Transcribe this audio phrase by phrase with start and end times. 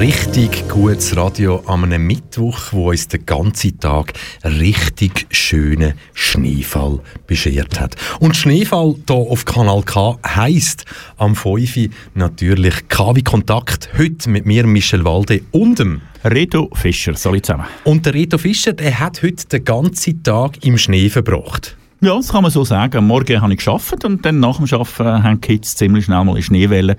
[0.00, 7.78] Richtig gutes Radio an einem Mittwoch, wo uns den ganzen Tag richtig schönen Schneefall beschert
[7.78, 7.96] hat.
[8.18, 10.86] Und Schneefall hier auf Kanal K heisst
[11.18, 11.90] am 5.
[12.14, 13.90] natürlich KW Kontakt.
[13.98, 17.66] Heute mit mir, Michel Walde und dem Reto Fischer, soll zusammen.
[17.84, 21.76] Und der Reto Fischer, der hat heute den ganzen Tag im Schnee verbracht.
[22.02, 22.96] Ja, das kann man so sagen.
[22.96, 26.24] Am Morgen habe ich geschafft und dann nach dem Arbeiten haben die Kids ziemlich schnell
[26.24, 26.96] mal in Schneewelle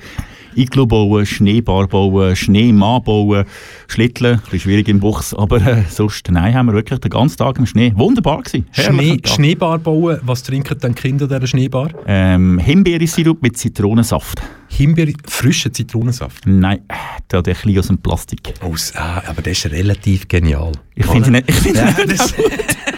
[0.56, 3.46] Iglu bauen, Schneebar bauen, Schneemann bauen,
[3.88, 7.38] Schlitteln, ein bisschen schwierig im Buchs, aber äh, sonst, nein, haben wir wirklich den ganzen
[7.38, 7.94] Tag im Schnee.
[7.96, 8.68] Wunderbar gewesen.
[8.72, 11.90] Schnee, Schneebar bauen, was trinken dann die Kinder dieser Schneebar?
[12.06, 14.42] Ähm, Himbeersirup mit Zitronensaft.
[14.68, 16.46] Himbeere, frischen Zitronensaft?
[16.46, 16.82] Nein,
[17.32, 18.54] der hat ein bisschen aus dem Plastik.
[18.62, 20.74] Aus, ah, aber das ist relativ genial.
[20.96, 22.36] Ich finde ihn nicht, ich find ja, nicht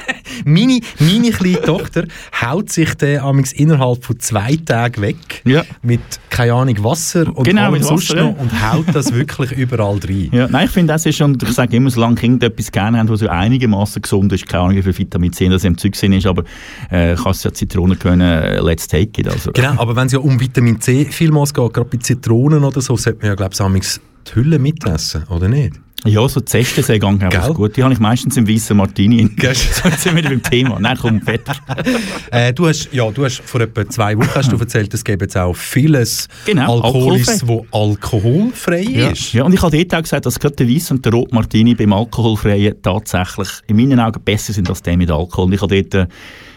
[0.46, 2.06] meine, meine kleine Tochter
[2.42, 3.22] haut sich den
[3.56, 5.64] innerhalb von zwei Tagen weg ja.
[5.82, 10.30] mit, keine Ahnung, Wasser und genau, allem sonst noch und haut das wirklich überall rein.
[10.32, 13.10] Ja, nein, ich finde, das ist schon, ich sage immer, solange Kinder etwas gerne haben,
[13.10, 16.26] was so einigermaßen gesund ist, keine Ahnung, wie viel Vitamin C das im Zeug ist,
[16.26, 16.44] aber
[16.90, 19.28] äh, kannst ja Zitronen können, äh, let's take it.
[19.28, 19.52] Also.
[19.52, 22.98] Genau, aber wenn es ja um Vitamin C vielmals geht, gerade bei Zitronen oder so,
[22.98, 25.83] sollte man ja, glaube ich, die Hülle mitessen, oder nicht?
[26.06, 27.78] Ja, so Zestensee-Gang ist gut.
[27.78, 29.30] Die habe ich meistens im weißen Martini.
[29.54, 30.80] So sind wir wieder beim Thema.
[30.80, 31.42] Nein, komm, fett.
[32.32, 35.26] äh, du hast, ja, du hast vor etwa zwei Wochen hast du erzählt, es gäbe
[35.26, 39.10] jetzt auch vieles genau, Alkoholis, wo alkoholfrei ja.
[39.10, 39.34] ist.
[39.34, 41.76] Ja, und ich habe dort auch gesagt, dass gerade der Weiss und der Rot Martini
[41.76, 45.46] beim Alkoholfreien tatsächlich in meinen Augen besser sind als der mit Alkohol.
[45.46, 46.08] Und ich habe dort äh,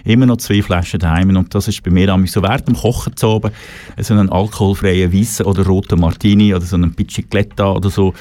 [0.06, 3.28] immer noch zwei Flaschen daheim und das ist bei mir so während dem Kochen zu
[3.28, 3.50] oben
[4.00, 8.14] so einen alkoholfreien weißen oder roten Martini oder so einen Picicletta oder so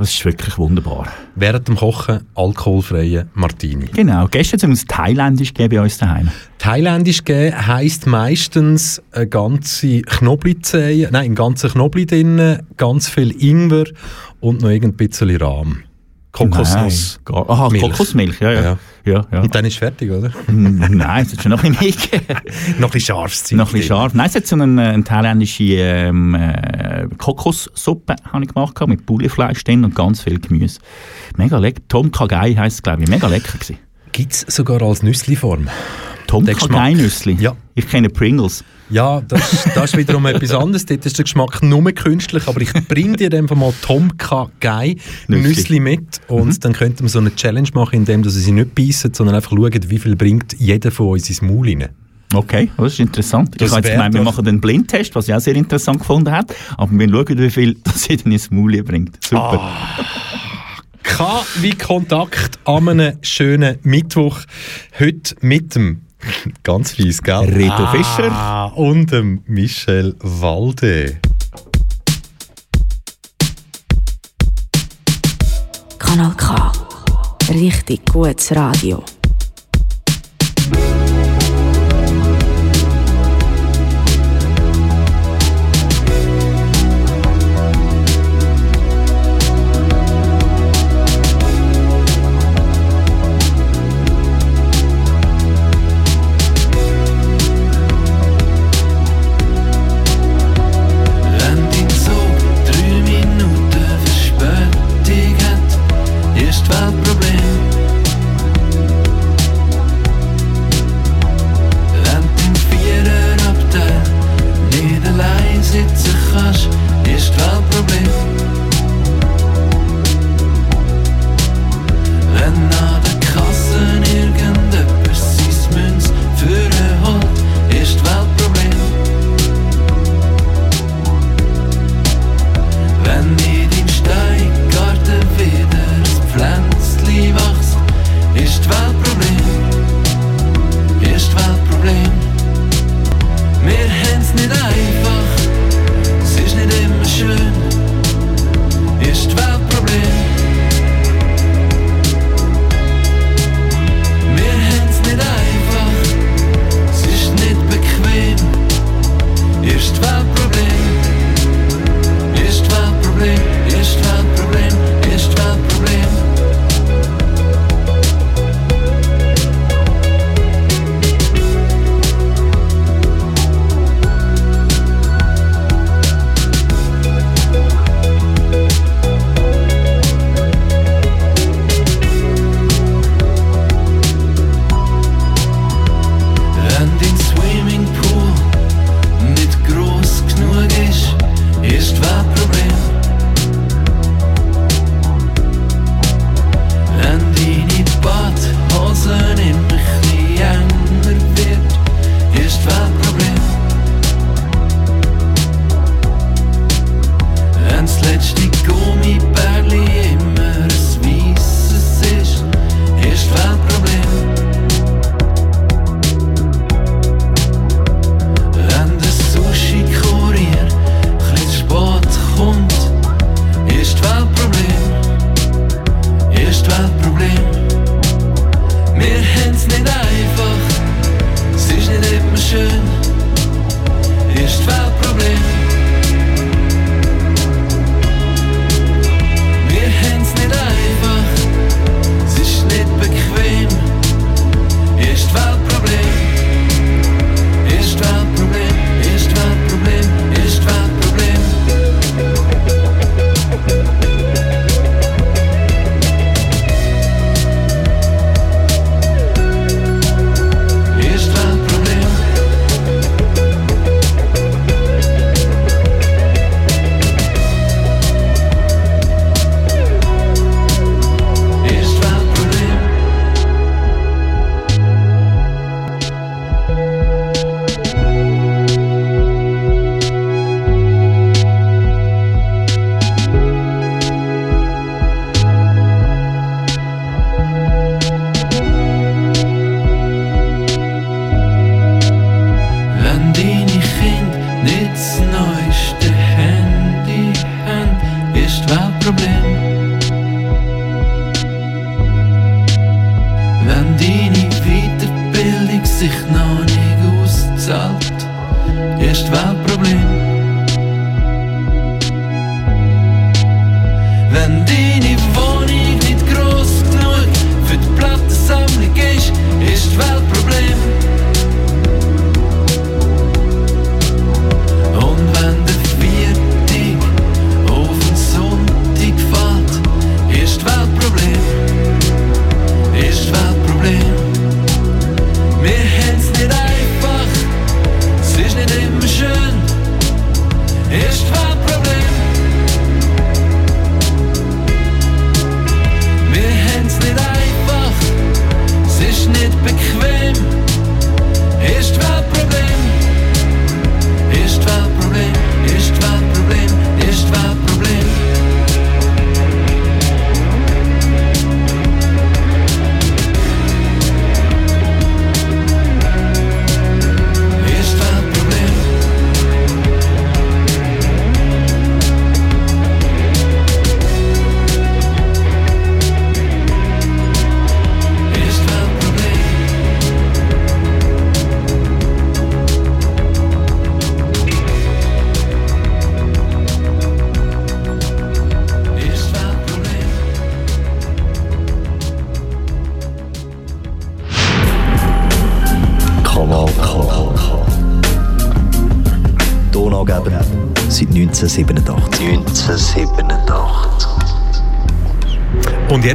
[0.00, 1.08] das ist wirklich wunderbar.
[1.34, 3.84] Während dem Kochen alkoholfreie Martini.
[3.92, 4.28] Genau.
[4.30, 6.30] Gestern haben wir Thailändisch gegeben bei uns daheim.
[6.58, 13.84] Thailändisch geben heisst meistens eine ganze Knoblauchzehe, nein, einen ganzen Knoblauch drin, ganz viel Ingwer
[14.40, 15.82] und noch ein bisschen Rahm.
[16.32, 17.20] Kokosnuss.
[17.28, 17.82] Nein, Aha, Milch.
[17.82, 18.62] Kokosmilch, ja, ja.
[18.62, 18.78] ja.
[19.04, 19.40] ja, ja.
[19.40, 20.30] Und dann ist es fertig, oder?
[20.48, 22.36] Nein, es hat schon noch ein bisschen mehr
[22.78, 23.52] Noch ein bisschen scharf.
[23.52, 24.14] Noch ein bisschen scharf.
[24.14, 29.64] Nein, es hat so eine, eine thailändische ähm, äh, Kokossuppe habe ich gemacht, mit Bullefleisch
[29.64, 30.80] drin und ganz viel Gemüse.
[31.36, 31.82] Mega lecker.
[31.88, 33.08] Tom Kagai heisst es, glaube ich.
[33.08, 33.78] Mega lecker gewesen.
[34.12, 35.68] Gibt es sogar als Nüssli-Form?
[36.30, 37.36] Tom Kagai-Nüssli?
[37.40, 37.56] Ja.
[37.74, 38.62] Ich kenne Pringles.
[38.88, 40.86] Ja, das, das ist wiederum etwas anderes.
[40.86, 44.94] Dort ist der Geschmack nur künstlich, aber ich bringe dir einfach mal Tomka Gei
[45.26, 46.60] Nüssli mit und mhm.
[46.60, 49.72] dann könnten wir so eine Challenge machen, indem sie sie nicht beißen, sondern einfach schauen,
[49.88, 51.88] wie viel bringt jeder von uns ins Maul rein.
[52.32, 53.60] Okay, das ist interessant.
[53.60, 56.30] Das ich habe jetzt gemeint, wir machen den Blindtest, was ich auch sehr interessant gefunden
[56.30, 59.18] habe, aber wir schauen, wie viel das jeder ins Maul bringt.
[59.24, 59.60] Super.
[59.60, 60.04] Ah.
[61.02, 64.38] K wie Kontakt an einem schönen Mittwoch.
[64.96, 66.02] Heute mit dem
[66.62, 67.44] Ganz fies, gell?
[67.44, 68.76] Reto ah, Fischer.
[68.76, 71.20] Und dem Michel Walde.
[75.98, 76.72] Kanal K.
[77.50, 79.02] Richtig gutes Radio.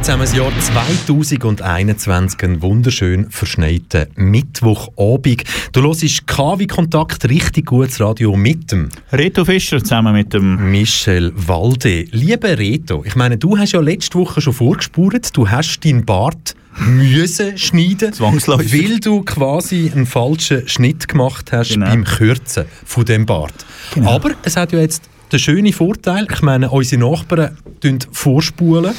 [0.08, 5.42] Haben wir das Jahr 2021, einen wunderschön verschneiten Mittwochabend.
[5.72, 10.70] Du hörst KW Kontakt, richtig gutes Radio mit dem Reto Fischer zusammen mit dem...
[10.70, 12.04] Michel Walde.
[12.12, 16.54] Lieber Reto, ich meine, du hast ja letzte Woche schon vorgespurt, du hast deinen Bart
[16.86, 18.72] müssen schneiden, Zwangsläufig.
[18.72, 21.86] weil du quasi einen falschen Schnitt gemacht hast Genau.
[21.86, 23.54] beim Kürzen von dem Bart.
[23.94, 24.10] Genau.
[24.12, 28.94] Aber es hat ja jetzt den schönen Vorteil, ich meine, unsere Nachbarn tun vorspulen,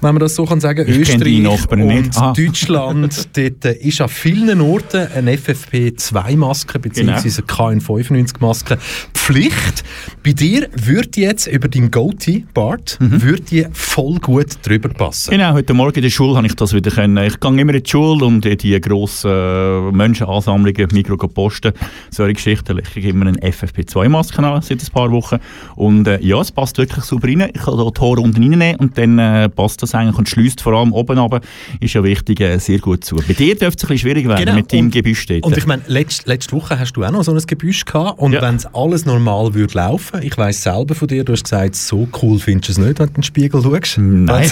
[0.00, 2.16] wenn man das so kann sagen, Ich Nachbarn und.
[2.16, 2.32] Ah.
[2.36, 7.14] Deutschland, dort äh, ist an vielen Orten eine FFP2-Maske Genau.
[7.14, 7.42] bzw.
[7.42, 8.78] KN95-Maske
[9.14, 9.84] Pflicht.
[10.24, 13.22] Bei dir würde jetzt über deinen Goatee-Bart Mhm.
[13.22, 15.30] würde die voll gut drüber passen.
[15.30, 17.16] Genau, heute Morgen in der Schule habe ich das wieder können.
[17.24, 21.72] Ich gehe immer in die Schule und in die grossen äh, Menschenansammlungen, Mikro posten,
[22.10, 22.78] solche Geschichten.
[22.78, 25.38] Ich kriege immer eine FFP2-Maske an seit ein paar Wochen.
[25.74, 27.50] Und äh, ja, es passt wirklich super rein.
[27.52, 30.60] Ich kann da die Haare unten reinnehmen und dann äh, passt das eigentlich und schließt
[30.60, 31.40] vor allem oben runter.
[31.80, 33.16] Ist ja wichtig, äh, sehr gut zu.
[33.16, 35.44] Bei dir dürfte es ein bisschen schwierig werden mit deinem und, Gebüsch dort.
[35.44, 38.32] Und ich meine, letzte, letzte Woche hast du auch noch so ein Gebüsch gehabt und
[38.32, 38.42] Ja.
[38.42, 42.08] wenn es alles normal würde laufen, ich weiss selber von dir, du hast gesagt, so
[42.22, 43.98] cool findest du es nicht, wenn du in den Spiegel schaust.
[43.98, 44.50] Nein,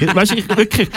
[0.00, 0.88] ich, weißt, ich, wirklich,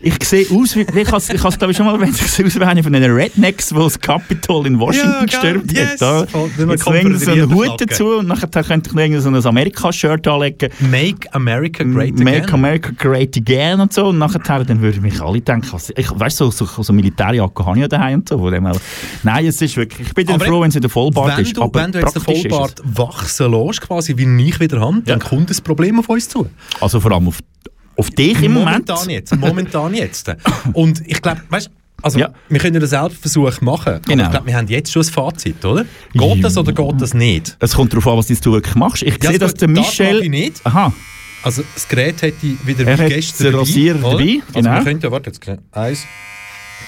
[0.00, 2.54] ich sehe aus wie, ich habe es glaube ich schon mal erwähnt, ich sehe aus
[2.54, 6.00] wie einer von den Rednecks, die das Capitol in Washington Ja, gestürmt Yes.
[6.00, 6.00] hat.
[6.00, 6.26] Da.
[6.58, 9.28] Man Jetzt legen sie so einen Hut dazu und nachher könnte ich noch irgend so
[9.30, 10.70] ein Amerika-Shirt anlegen.
[10.90, 12.24] Make America Great Again.
[12.24, 14.06] Make America Great Again und so.
[14.08, 17.64] Und nachher dann würden mich alle denken, was, ich, weißt du, so, so, so Militärjacke
[17.66, 18.50] habe ich ja daheim und so.
[18.50, 18.76] Dem her.
[19.22, 21.44] Nein, es ist wirklich, ich bin dann Aber froh, wenn es in der Vollbart wenn
[21.44, 21.56] ist.
[21.56, 22.22] du, aber wenn du jetzt den.
[22.22, 25.24] Vollbart wachsen lässt, quasi wie ich wieder habe, dann Ja.
[25.26, 26.48] kommt das Problem auf uns zu.
[26.80, 27.38] Also vor allem auf,
[27.96, 28.86] auf dich im Moment.
[28.88, 29.36] Momentan jetzt.
[29.36, 30.30] Momentan jetzt.
[30.72, 31.70] Und ich glaube, weißt
[32.02, 32.28] also Ja.
[32.50, 34.00] wir können einen Selbstversuch machen.
[34.06, 34.24] Genau.
[34.24, 35.86] ich glaube, wir haben jetzt schon ein Fazit, oder?
[36.12, 37.56] Geht das oder geht das nicht?
[37.58, 39.02] Es kommt darauf an, was du wirklich machst.
[39.02, 40.22] Ich Ja, sehe, das dass der das Michel...
[40.22, 40.60] ich nicht.
[40.64, 40.92] Aha.
[41.42, 43.72] Also das Gerät hätte ich wieder Er wie gestern dabei, Also
[44.52, 44.74] genau.
[44.74, 45.40] wir könnten, ja, warte, jetzt
[45.72, 46.04] eins.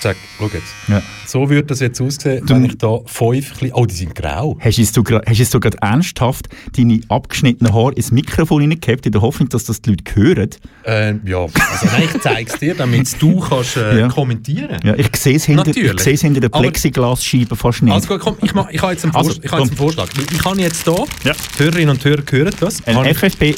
[0.00, 0.62] Sag, schau jetzt.
[0.86, 1.02] Ja.
[1.26, 3.58] So würde das jetzt aussehen, Du- wenn ich da fünf...
[3.58, 4.56] kleine- Oh, die sind grau.
[4.60, 9.12] Hast jetzt du hast jetzt du gerade ernsthaft deine abgeschnittenen Haare ins Mikrofon hineingehabt, in
[9.12, 10.50] der Hoffnung, dass das die Leute hören?
[10.84, 14.08] Äh, ja, also nein, ich zeige es dir, damit du kannst äh, Ja.
[14.08, 16.00] kommentieren Ja, ich sehe es hinter, ich Natürlich.
[16.00, 17.92] sehe es hinter der Plexiglasscheibe fast nicht.
[17.92, 19.44] Also gut, komm, ich, mach, ich habe jetzt einen, Also, Vorschlag.
[19.44, 19.78] ich habe jetzt einen.
[19.78, 20.08] Vorschlag.
[20.32, 21.32] Ich habe jetzt hier, Ja.
[21.58, 23.56] Hörerinnen und Hörer hören das, Ein FFP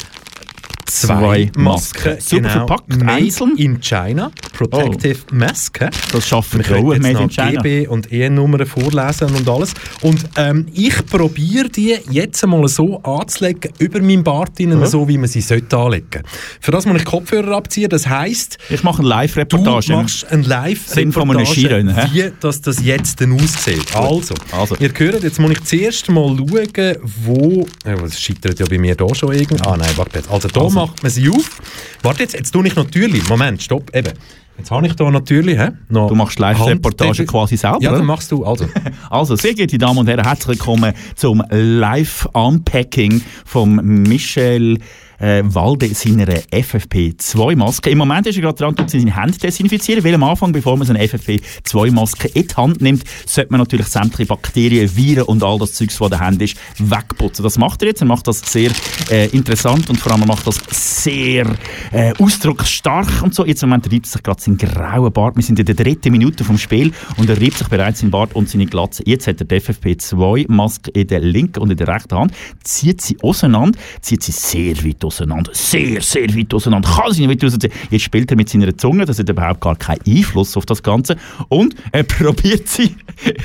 [0.93, 3.55] zwei Masken, Super genau, verpackt, made einzeln.
[3.57, 5.89] in China, Protective Masken.
[6.11, 7.61] Das schaffen Wir Frauen jetzt made in China.
[7.61, 9.73] GB und EN-Nummern vorlesen und alles.
[10.01, 14.85] Und ähm, ich probiere die jetzt einmal so anzulegen, über meinen Bart Ja.
[14.87, 16.23] so wie man sie sollte anlegen.
[16.59, 17.89] Für das muss ich Kopfhörer abziehen.
[17.89, 19.93] Das heisst, Ich mache eine du Live-Reportage.
[19.93, 23.95] machst ein Sinn von einem Live-Reportage, wie dass das jetzt dann aussieht.
[23.95, 24.75] Also, Also.
[24.79, 27.67] ihr hört, jetzt muss ich zuerst mal schauen, wo...
[27.83, 29.63] Das scheitert ja bei mir da schon irgendwie.
[29.65, 30.29] Ah nein, warte jetzt.
[30.29, 31.61] Also da macht man sie auf.
[32.01, 33.27] Warte jetzt, jetzt tue ich natürlich...
[33.29, 34.13] Moment, stopp, eben.
[34.57, 35.57] Jetzt habe ich da natürlich...
[35.57, 38.43] Hä, noch Du machst Live-Reportage quasi selber, Ja, dann machst du.
[38.43, 38.65] Also,
[39.09, 44.79] Also, sehr geehrte Damen und Herren, herzlich willkommen zum Live-Unpacking von Michel
[45.21, 47.89] äh, Walde seiner FFP2-Maske.
[47.89, 50.93] Im Moment ist er gerade dran, seine Hände desinfizieren, weil am Anfang, bevor man so
[50.93, 55.73] eine FFP2-Maske in die Hand nimmt, sollte man natürlich sämtliche Bakterien, Viren und all das
[55.73, 57.43] Zeugs, was der Hand ist, wegputzen.
[57.43, 58.01] Das macht er jetzt.
[58.01, 58.71] Er macht das sehr
[59.09, 61.45] äh, interessant und vor allem macht das sehr
[61.91, 63.45] äh, ausdrucksstark und so.
[63.45, 65.35] Jetzt im Moment reibt sich gerade sein grauer Bart.
[65.35, 68.35] Wir sind in der dritten Minute vom Spiel und er reibt sich bereits seinen Bart
[68.35, 69.03] und seine Glatze.
[69.05, 73.17] Jetzt hat er die FFP2-Maske in der linken und in der rechten Hand, zieht sie
[73.21, 75.10] auseinander, zieht sie sehr weit auseinander,
[75.53, 77.73] sehr, sehr weit auseinander, kann sie nicht weit rausziehen.
[77.89, 81.15] Jetzt spielt er mit seiner Zunge, das hat überhaupt gar keinen Einfluss auf das Ganze
[81.49, 82.95] und er probiert sie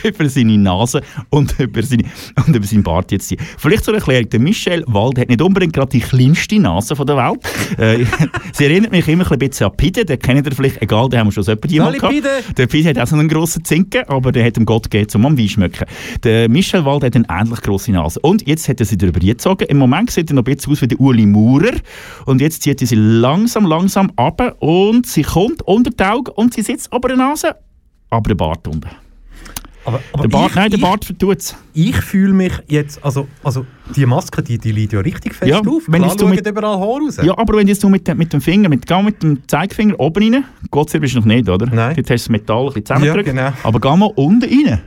[0.04, 2.04] über seine Nase und über, seine,
[2.46, 3.38] und über seinen Bart jetzt ziehen.
[3.58, 7.16] Vielleicht zur Erklärung, der Michel Wald hat nicht unbedingt gerade die kleinste Nase von der
[7.16, 7.40] Welt.
[7.78, 8.06] Äh,
[8.52, 11.26] sie erinnert mich immer ein bisschen an Pide, den kennt ihr vielleicht, egal, den haben
[11.26, 12.14] wir schon so jemanden gehabt.
[12.14, 12.28] Pide!
[12.56, 15.26] Der Pide hat auch so einen grossen Zinken, aber der hat ihm Gott gegeben, um
[15.26, 15.84] am Wein schmecken.
[16.22, 18.18] Der Michel Wald hat eine ähnlich grosse Nase.
[18.20, 19.64] Und jetzt hat er sie darüber gezogen.
[19.68, 21.26] Im Moment sieht er noch ein bisschen aus wie der Uli
[21.62, 21.74] Maurer.
[22.26, 26.54] Und jetzt zieht er sie langsam, langsam ab und sie kommt unter die Augen und
[26.54, 27.56] sie sitzt aber der Nase,
[28.10, 28.88] aber der Bart unten.
[29.84, 31.56] aber, aber Der Bart, ich, nein, der ich, Bart vertut es.
[31.74, 33.04] Ich fühle mich jetzt...
[33.04, 35.82] Also, also die Maske, die, die liegt ja richtig fest Ja, auf.
[35.86, 37.18] wenn Klar jetzt du mit- überall Haar raus.
[37.22, 39.98] Ja, aber wenn jetzt du mit, dem- mit dem Finger, mit, geh mit dem Zeigefinger
[40.00, 41.66] oben rein, Gott sei Dank bist du noch nicht, oder?
[41.66, 41.94] Nein.
[41.96, 43.26] Dort hast du das Metall ein bisschen zusammengedrückt.
[43.28, 43.52] Ja, genau.
[43.62, 44.80] Aber geh mal unten rein.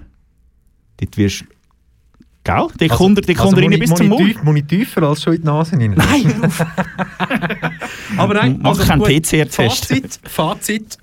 [1.00, 1.46] Dort wirst
[2.56, 2.68] Gell?
[2.80, 4.44] Die kommt er die kommt er rein bis ich- zum ich Mund.
[4.44, 5.94] muss ich tiefer als schon in die Nase rein?
[5.96, 6.34] Nein,
[8.18, 9.02] Aber nein, Mach keinen.
[9.02, 9.86] PCR-Test.
[9.88, 10.98] Fazit, Fazit.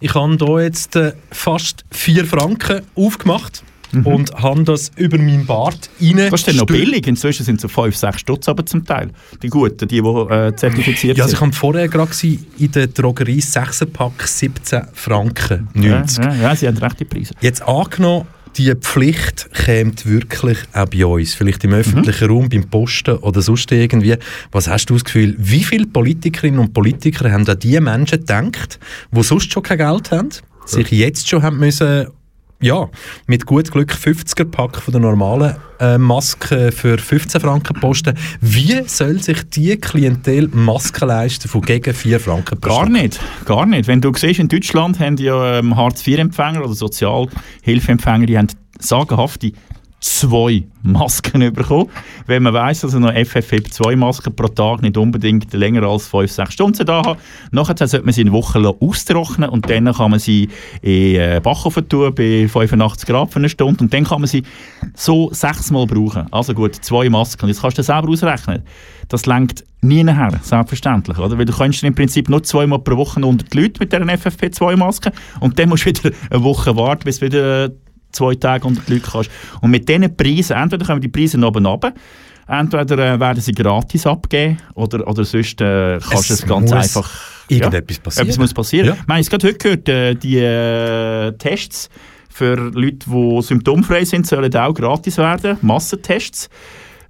[0.00, 3.62] Ich habe hier jetzt äh, fast 4 Franken aufgemacht
[4.04, 6.14] und habe das über meinen Bart rein.
[6.14, 6.16] Mhm.
[6.30, 7.06] das ist dann noch billig.
[7.06, 9.10] Inzwischen sind es so 5, 6 Stutz aber zum Teil.
[9.42, 11.48] Die guten, die, die äh, zertifiziert Ja, also ich sind.
[11.48, 12.10] habe vorher gerade
[12.58, 16.24] in der Drogerie 6 Pack 17 Franken Ja, 90.
[16.24, 17.34] ja, ja, sie haben rechte Preise.
[17.42, 23.16] Jetzt angenommen, die Pflicht kommt wirklich auch bei uns, vielleicht im öffentlichen Raum, beim Posten
[23.18, 24.16] oder sonst irgendwie.
[24.50, 28.78] Was hast du das Gefühl, wie viele Politikerinnen und Politiker haben an die Menschen gedacht,
[29.10, 30.28] die sonst schon kein Geld haben,
[30.66, 32.08] sich jetzt schon haben müssen,
[32.62, 32.88] ja,
[33.26, 38.16] mit gut Glück 50er-Pack von der normalen äh, Maske für 15 Franken posten.
[38.40, 43.66] Wie soll sich die Klientel Masken leisten von gegen 4 Franken pro Gar nicht, gar
[43.66, 43.88] nicht.
[43.88, 48.46] Wenn du siehst, in Deutschland haben ja ähm, Hartz-IV-Empfänger oder Sozialhilfeempfänger, die haben
[48.78, 49.52] sagenhafte
[50.02, 51.88] zwei Masken bekommen.
[52.26, 57.04] Wenn man weiss, dass eine FFP2-Maske pro Tag nicht unbedingt länger als 5-6 Stunden da
[57.06, 57.18] hat,
[57.52, 60.48] nachher sollte man sie eine Woche lang austrocknen und dann kann man sie
[60.82, 64.42] in äh, Backofen tun bei 85 Grad für eine Stunde und dann kann man sie
[64.94, 66.26] so sechsmal brauchen.
[66.32, 67.46] Also gut, zwei Masken.
[67.46, 68.62] Jetzt kannst du das selber ausrechnen.
[69.08, 71.18] Das lenkt nie nachher, selbstverständlich.
[71.18, 71.38] Oder?
[71.38, 75.12] Weil du kannst im Prinzip nur zweimal pro Woche unter die Leute mit dieser FFP2-Maske
[75.40, 77.70] und dann musst du wieder eine Woche warten, bis wieder
[78.12, 79.30] zwei Tage unter die Leute kannst.
[79.60, 81.92] Und mit diesen Preisen, entweder kommen die Preise oben runter,
[82.46, 87.10] entweder äh, werden sie gratis abgegeben oder, oder sonst äh, kannst du Es ganz einfach...
[87.48, 88.28] irgendetwas passieren.
[88.28, 88.86] Etwas muss passieren.
[88.88, 88.94] Ja.
[88.94, 91.88] Ich meine, ich habe gerade heute gehört, äh, die äh, Tests
[92.28, 95.58] für Leute, die symptomfrei sind, sollen auch gratis werden.
[95.60, 96.48] Massentests.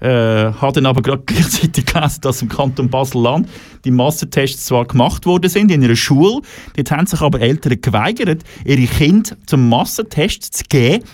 [0.02, 3.48] Äh, habe dann aber gerade gleichzeitig gelesen, dass im Kanton Basel-Land
[3.84, 6.40] die Massentests zwar gemacht worden sind in einer Schule,
[6.74, 11.04] dort haben sich aber Eltern geweigert, ihre Kinder zum Massentest zu geben.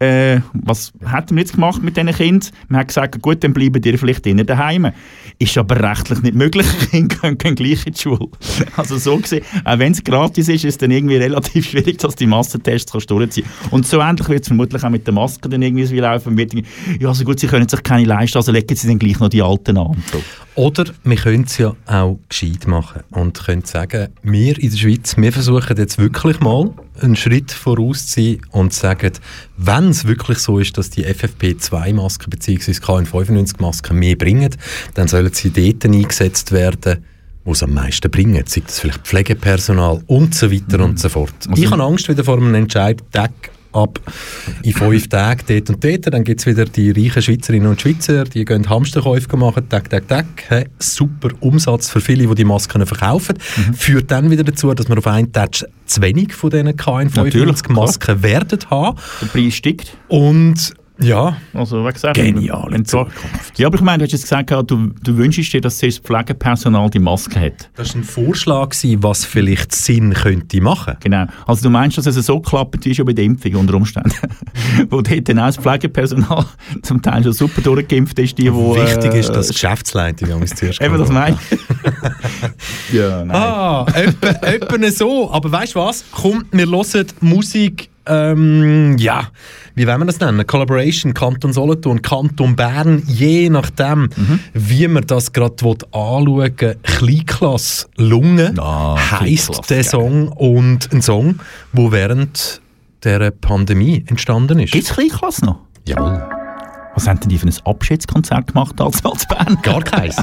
[0.00, 2.50] Äh, was hat man jetzt gemacht mit diesen Kindern?
[2.68, 4.90] Man hat gesagt, gut, dann bleiben die vielleicht innen daheim.
[5.38, 6.66] Ist aber rechtlich nicht möglich.
[6.90, 8.28] Kinder gehen, gleich in die Schule.
[8.76, 12.16] Also so gesehen, auch wenn es gratis ist, ist es dann irgendwie relativ schwierig, dass
[12.16, 15.62] die Massentests kannst durchziehen Und so ähnlich wird es vermutlich auch mit den Masken dann
[15.62, 16.36] irgendwie so laufen.
[16.36, 19.28] Wird Ja, also gut, sie können sich keine leisten, also legen sie dann gleich noch
[19.28, 19.96] die alten an.
[20.12, 20.20] So.
[20.56, 25.16] Oder wir können es ja auch gescheit machen und können sagen, wir in der Schweiz,
[25.16, 26.70] wir versuchen jetzt wirklich mal
[27.00, 29.12] einen Schritt voraus sein und sagen,
[29.56, 32.72] wenn es wirklich so ist, dass die FFP2-Masken bzw.
[32.72, 34.54] KN95-Masken mehr bringen,
[34.94, 37.04] dann sollen sie dort eingesetzt werden,
[37.44, 38.44] wo es am meisten bringen.
[38.46, 41.34] Sei das vielleicht Pflegepersonal und so weiter und so fort.
[41.48, 43.02] Also- ich habe Angst wieder vor einem Entscheid,
[43.74, 44.00] ab
[44.62, 46.12] in fünf Tagen dort und dort.
[46.12, 50.08] Dann gibt es wieder die reichen Schweizerinnen und Schweizer, die gehen Hamsterkäufe machen, Tag, Tag,
[50.08, 50.26] Tag.
[50.48, 53.36] Hey, super Umsatz für viele, die die Masken verkaufen.
[53.56, 53.74] Mhm.
[53.74, 58.22] Führt dann wieder dazu, dass wir auf einen Touch zu wenig von diesen Natürlich, KN95-Masken
[58.22, 58.98] werden haben.
[59.20, 59.96] Der Preis steigt.
[60.08, 63.06] Und ja, Also, wie gesagt, Geniale du-
[63.56, 64.60] Ja, aber ich meine, du hast jetzt gesagt, du,
[65.02, 67.68] du wünschst dir, dass das Pflegepersonal die Maske hat.
[67.74, 70.96] das war ein Vorschlag, gewesen, was vielleicht Sinn könnte machen.
[71.00, 71.26] Genau.
[71.46, 74.12] Also du meinst, dass es so klappt wie schon bei der Impfung unter Umständen?
[74.90, 76.44] wo dort dann auch das Pflegepersonal
[76.82, 78.76] zum Teil schon super durchgeimpft ist, die, wo...
[78.76, 81.18] Wichtig äh, ist, dass die Geschäftsleitung am zuerst Eben, das kommt.
[81.18, 82.94] meine ich.
[82.94, 83.30] ja, nein.
[83.36, 85.30] Ah, etwa, etwa so.
[85.32, 86.04] Aber weißt du was?
[86.12, 87.88] Komm, wir hören Musik.
[88.06, 89.28] Ähm, ja,
[89.74, 90.46] wie wollen wir das nennen?
[90.46, 94.08] Collaboration, Kanton Solothurn, Kanton Bern, je nachdem,
[94.52, 95.56] wie man das gerade
[95.92, 96.76] anschauen will.
[96.82, 99.84] Kleinklasse Lunge Ah, heisst der.
[99.84, 101.40] Song und ein Song,
[101.72, 102.60] der während
[103.02, 104.72] der Pandemie entstanden ist.
[104.72, 105.58] Gibt es Kleinklasse noch?
[105.86, 106.22] Jawohl.
[106.94, 109.62] Was haben denn die für ein Abschiedskonzert gemacht als als Band?
[109.62, 110.16] Gar keins.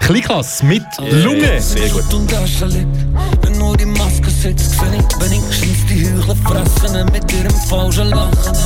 [0.00, 0.84] Kleinklasse mit
[1.22, 1.60] Lunge.
[1.60, 2.12] Sehr gut.
[2.14, 3.42] und liegt.
[3.42, 8.56] Wenn nur die Maske sitzt, sehe ich wenigstens die Heuchler fressen mit ihrem falschen Lachen.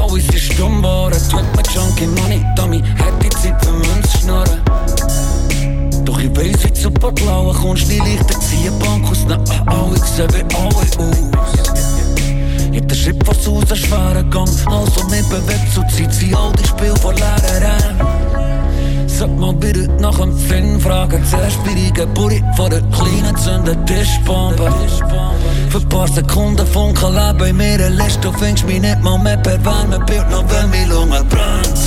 [0.00, 4.60] Alle sind stumm geworden, tut mir Junkie Money, Dummy, hat die Zeit für uns schnurren.
[6.04, 10.28] Doch ich weiss, wie zu Blauen kommst, die Lichter ziehen Bank aus, na, alle sehen
[10.34, 11.83] wie alle aus.
[12.74, 16.66] Jeder Schritt was aus, ein schwerer Gang, also mit bewegt, so zieht sie all die
[16.66, 19.08] Spiel vor leeren Räumen.
[19.08, 21.24] Sag mal bitte nach dem Sinn fragen.
[21.24, 24.74] Zuerst bei der Geburt von der kleinen Zünder Tischbombe.
[25.70, 28.24] Für ein paar Sekunden funkeln Leben in mir Licht.
[28.24, 31.78] Du findest mich nicht mal mehr per Wärmebild, noch wenn meine Lunge brennt.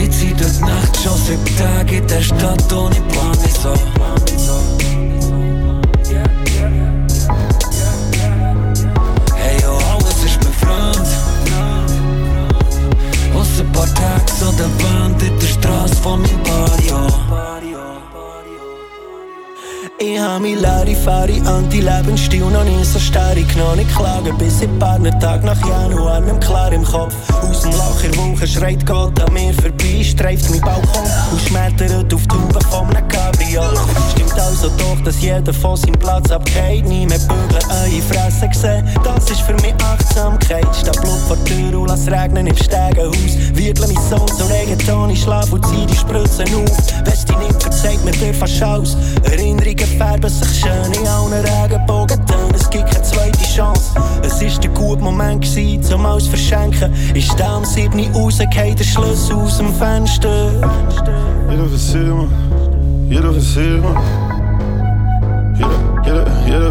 [0.00, 4.79] Ich zieh durch Nacht schon sieben Tage in der Stadt ohne Plan, wieso?
[13.80, 17.06] Paar Tagen so der Wand in der Straße von meinem Barrio.
[20.02, 24.36] Ich hab mich leere Fahre an die Lebensstil noch nie so stark noch nicht klagen
[24.38, 27.14] Bis in paar Tag nach Januar nicht klar im Kopf.
[27.42, 31.06] Aus dem Loch in der Wolke schreit Gott an mir vorbei Streift mein Balkon.
[31.32, 33.62] Und schmettert auf die Haube von einem Cabrio
[34.30, 36.86] Stimmt also doch, dass jeder von seinem Platz abgeht.
[36.86, 38.88] Nie mehr bügeln, eure Fresse gesehen.
[39.02, 40.66] Das ist für mich Achtsamkeit.
[40.74, 43.16] Statt Blut vor der Tür und lass regnen im Stegenhaus.
[43.54, 46.76] Wirtle mein Sohn so Reggaeton, ich schlaf und zieh die Spritzen auf.
[47.04, 52.54] Wenn's dich nicht verzeiht, mir dir fast aus Erinnerungen färben sich schön in allen Regenbogentönen.
[52.54, 53.94] Es gibt keine zweite Chance.
[54.22, 56.92] Es ist der gute Moment gewesen, zum alles verschenken.
[57.14, 60.52] Ist da um 7 Uhr rausgefallen, der Schlüssel aus dem Fenster.
[61.50, 62.00] Jeder für sich.
[63.10, 63.82] Jeder für sich,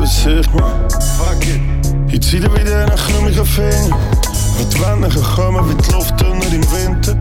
[0.10, 0.90] jeder für sich, man.
[1.18, 2.14] Fuck it.
[2.14, 3.98] Ich zieh dir wieder einen knummigen Finger.
[4.58, 7.16] Wenn die Wände kommen, wie die Luft dünner im Winter.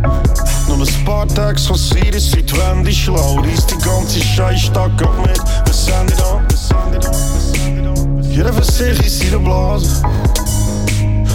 [0.68, 3.36] Nur ein paar Tage so sein, dass sie die Wände schlau.
[3.36, 5.40] Reiss die ganze Scheißstadt ab mit.
[5.66, 8.30] Wir sind nicht an, wir sind nicht an, wir sind nicht an.
[8.30, 10.02] Jeder für sich in seiner Blase.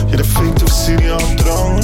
[0.10, 1.80] Jeder fickt auf seine Andrang.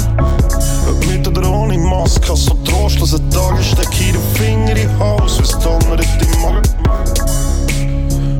[0.89, 4.75] Ob mit oder ohne Maske, so trostlos ein Tag ist, steck hier den Finger in
[4.75, 6.69] den Hals, was donnert im Magen.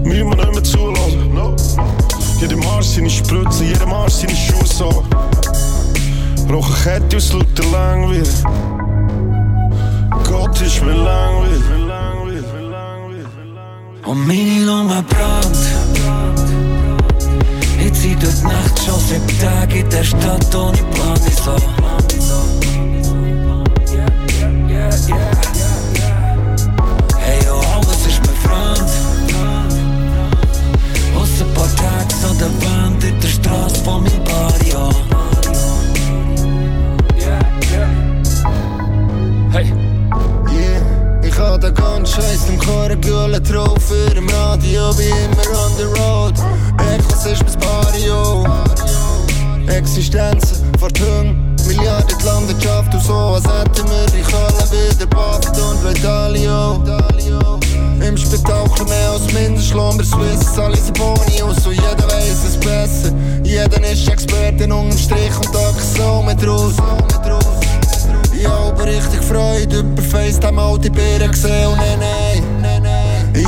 [0.10, 1.56] Wir nicht mehr zulassen, no.
[2.40, 5.04] Jedem Arsch seine Spritzen, jedem Arsch seine Schuhe so.
[6.52, 8.24] Roche Kette aus lauter Langweil.
[10.28, 11.62] Gott ist mir langweilig.
[14.06, 15.04] Und meine Lunge
[17.86, 21.56] Ich zieh durch die Nacht schon sieben Tage in der Stadt ohne Plan, wieso?
[24.68, 25.39] Hey,
[32.40, 34.90] der Wand in der Straße von meinem Barrio
[39.52, 39.74] Hey
[40.52, 45.72] Yeah, ich hab den ganzen Scheiß im Chorgülle drauf für im Radio, wie immer on
[45.78, 46.34] the road.
[46.78, 48.46] Echoes ist mein Barrio.
[50.80, 55.58] Vor die Hunde, Milliarden die Landwirtschaft und so, als hätten wir die Kohle wieder Buffett
[55.58, 56.84] und Vedalio.
[58.06, 62.58] Im Spital ein mehr als Mindestlohn, bei Swiss alle Boni aus und jeder weiss es
[62.58, 63.14] besser.
[63.44, 66.76] Jeder ist Experte unterm Strich und da so mit raus.
[68.34, 72.29] Ich hab aber richtig Freude über FaceTime die Bären gesehen und nein, nein.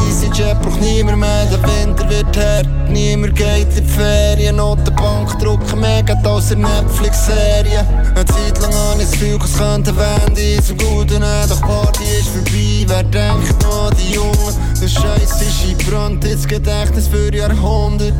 [0.07, 2.67] EasyJet braucht niemand mehr, der Winter wird hart.
[2.89, 7.85] Niemand geht in die Ferien, Notenbank drucken geht aus der Netflix-Serie.
[8.15, 12.03] Eine Zeit lang habe ich das Gefühl, es könnte Wende zum Guten nehmen, doch Party
[12.19, 12.85] ist vorbei.
[12.87, 14.55] Wer denkt noch die Jungen?
[14.81, 18.13] Der Scheiß ist eingebrannt, ins Gedächtnis für Jahrhunderte,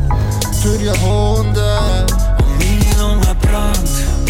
[0.62, 2.06] für Jahrhunderte.
[2.38, 4.22] Und meine Lunge brennt.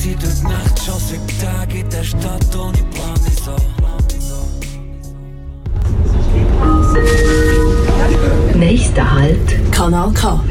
[0.00, 3.09] Zieh durch die Nacht schon seit Tagen in der Stadt ohne Parmesan.
[8.54, 9.72] Nächster Halt.
[9.72, 10.42] Kanal K.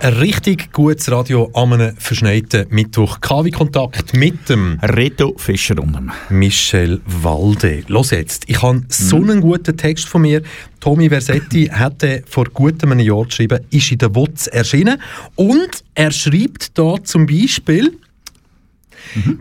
[0.00, 3.20] Ein richtig gutes Radio an einem verschneiten Mittwoch.
[3.20, 6.12] KW-Kontakt mit dem Reto Fischer und dem.
[6.28, 7.82] Michel Walde.
[7.88, 10.42] Los jetzt, ich habe so einen guten Text von mir.
[10.78, 15.02] Tommy Versetti hat den vor gut einem Jahr geschrieben, ist in der WOTS erschienen.
[15.34, 17.98] Und er schreibt da zum Beispiel,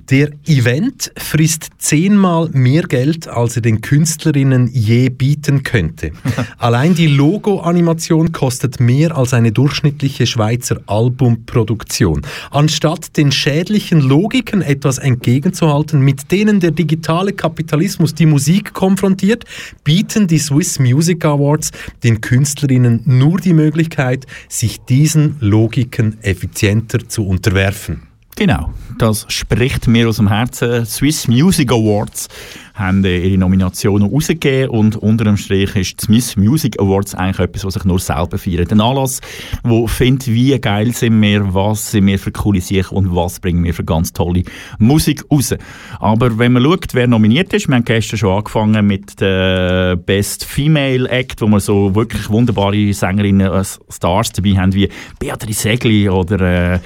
[0.09, 6.11] der Event frisst zehnmal mehr Geld, als er den Künstlerinnen je bieten könnte.
[6.57, 12.21] Allein die Logo-Animation kostet mehr als eine durchschnittliche Schweizer Albumproduktion.
[12.51, 19.45] Anstatt den schädlichen Logiken etwas entgegenzuhalten, mit denen der digitale Kapitalismus die Musik konfrontiert,
[19.83, 21.71] bieten die Swiss Music Awards
[22.03, 28.03] den Künstlerinnen nur die Möglichkeit, sich diesen Logiken effizienter zu unterwerfen.
[28.35, 30.85] Genau, das spricht mir aus dem Herzen.
[30.85, 32.27] Swiss Music Awards
[32.73, 37.73] haben ihre Nominationen rausgegeben und unter dem Strich ist Swiss Music Awards eigentlich etwas, was
[37.73, 38.71] sich nur selber feiert.
[38.71, 39.19] Ein Anlass,
[39.63, 43.63] wo findet, wie geil sind wir, was sind wir für coole Sachen und was bringen
[43.63, 44.43] wir für ganz tolle
[44.79, 45.55] Musik raus.
[45.99, 50.45] Aber wenn man schaut, wer nominiert ist, wir haben gestern schon angefangen mit der Best
[50.45, 56.73] Female Act, wo wir so wirklich wunderbare Sängerinnen Stars dabei haben, wie Beatrice Segli oder
[56.73, 56.79] äh,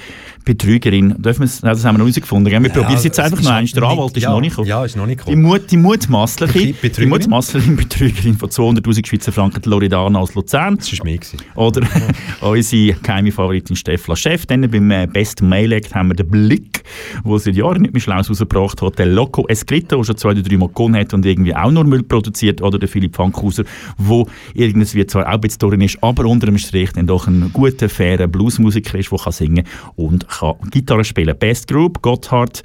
[0.44, 1.14] Betrügerin.
[1.18, 2.50] Dürfen wir es- das haben wir noch herausgefunden.
[2.50, 2.62] gell?
[2.62, 3.72] Wir probieren es jetzt einfach noch eins.
[3.72, 4.68] Der Anwalt ist ja, noch nicht gekommen.
[4.68, 5.42] ja, ist noch nicht Die, gekommen.
[5.42, 7.08] Mut, die Mutmaßliche, Okay, die Betrügerin?
[7.10, 10.76] Mutmaßliche Betrügerin von 200'000 Schweizer Franken, die Loredana aus Luzern.
[10.76, 11.38] Das war gewesen.
[11.54, 11.82] Oder
[12.40, 14.46] unsere geheime Favoritin Stefla Chef.
[14.46, 16.82] Dann beim äh, Best Mail Act haben wir den Blick,
[17.24, 18.98] der seit Jahren nicht mehr schlau rausgebracht hat.
[18.98, 21.84] Der Loco Escrito, der schon zwei oder drei Mal gewonnen hat und irgendwie auch nur
[21.84, 22.62] Müll produziert.
[22.62, 23.64] Oder der Philipp Fankhauser,
[23.98, 24.24] der
[24.54, 28.98] irgendwie zwar auch drin ist, aber unter dem Strich dann doch ein guter, fairer Bluesmusiker
[28.98, 29.64] ist, der kann singen
[29.96, 31.36] und kann Gitarre spielen.
[31.38, 32.62] Best Group, Gotthard.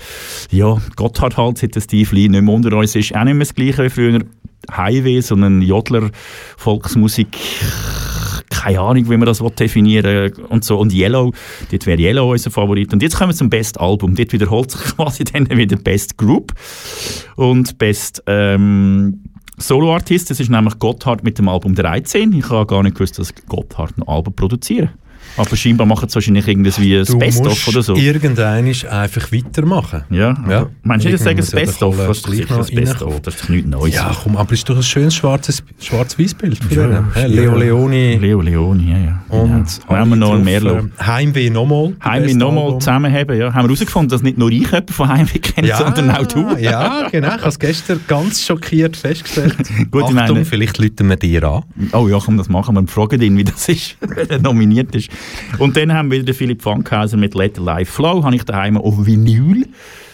[0.51, 3.45] Ja, Gotthard halt, seit der Steve Lee nicht mehr unter uns ist, auch nicht mehr
[3.45, 4.19] das Gleiche wie früher.
[4.75, 6.09] Highway, so ein Jodler,
[6.57, 7.37] Volksmusik,
[8.49, 10.77] keine Ahnung, wie man das will definieren und so.
[10.79, 11.31] Und Yellow,
[11.71, 12.91] dort wäre Yellow unser Favorit.
[12.91, 14.15] Und jetzt kommen wir zum Best Album.
[14.15, 16.53] Dort wiederholt sich quasi dann wieder Best Group
[17.35, 19.23] und Best ähm,
[19.57, 20.29] Solo Artist.
[20.29, 22.33] Das ist nämlich Gotthard mit dem Album 13.
[22.33, 24.89] Ich habe gar nicht gewusst, dass Gotthard ein Album produzieren.
[25.37, 27.95] Aber scheinbar machen sie wahrscheinlich irgendwie Du Best-of oder so.
[27.95, 30.03] irgendeinisch einfach weitermachen.
[30.09, 31.95] Ja, aber meinst du nicht, sagen das ja Best-of?
[31.97, 33.21] Das ist sicher das Best-of.
[33.21, 33.95] Das ist doch nichts Neues.
[33.95, 37.25] Ja, komm, aber ist doch ein schönes schwarzes, schwarz-weiß-Bild Ja, ja.
[37.27, 39.21] Leo Leoni Leo Leoni, ja, ja.
[39.29, 39.95] und ja.
[39.97, 40.89] Haben wir noch einen Merlo.
[40.99, 41.93] Heimweh nochmal.
[42.03, 43.47] Heimweh nochmal zusammenheben, ja.
[43.53, 46.55] Haben wir herausgefunden, dass nicht nur ich jemanden von Heimweh kenne, Ja, sondern auch du.
[46.57, 47.27] ja, genau.
[47.27, 49.55] Ich habe es gestern ganz schockiert festgestellt.
[49.91, 51.63] Gut, ich Achtung, meine- vielleicht läuten wir dir an.
[51.93, 54.95] Oh ja, komm, das machen wir und fragen ihn, wie das ist, wenn er nominiert
[54.95, 55.09] ist.
[55.59, 59.05] Und dann haben wir wieder Philipp Fankhauser mit Let Life Flow, habe ich daheim auf
[59.05, 59.65] Vinyl.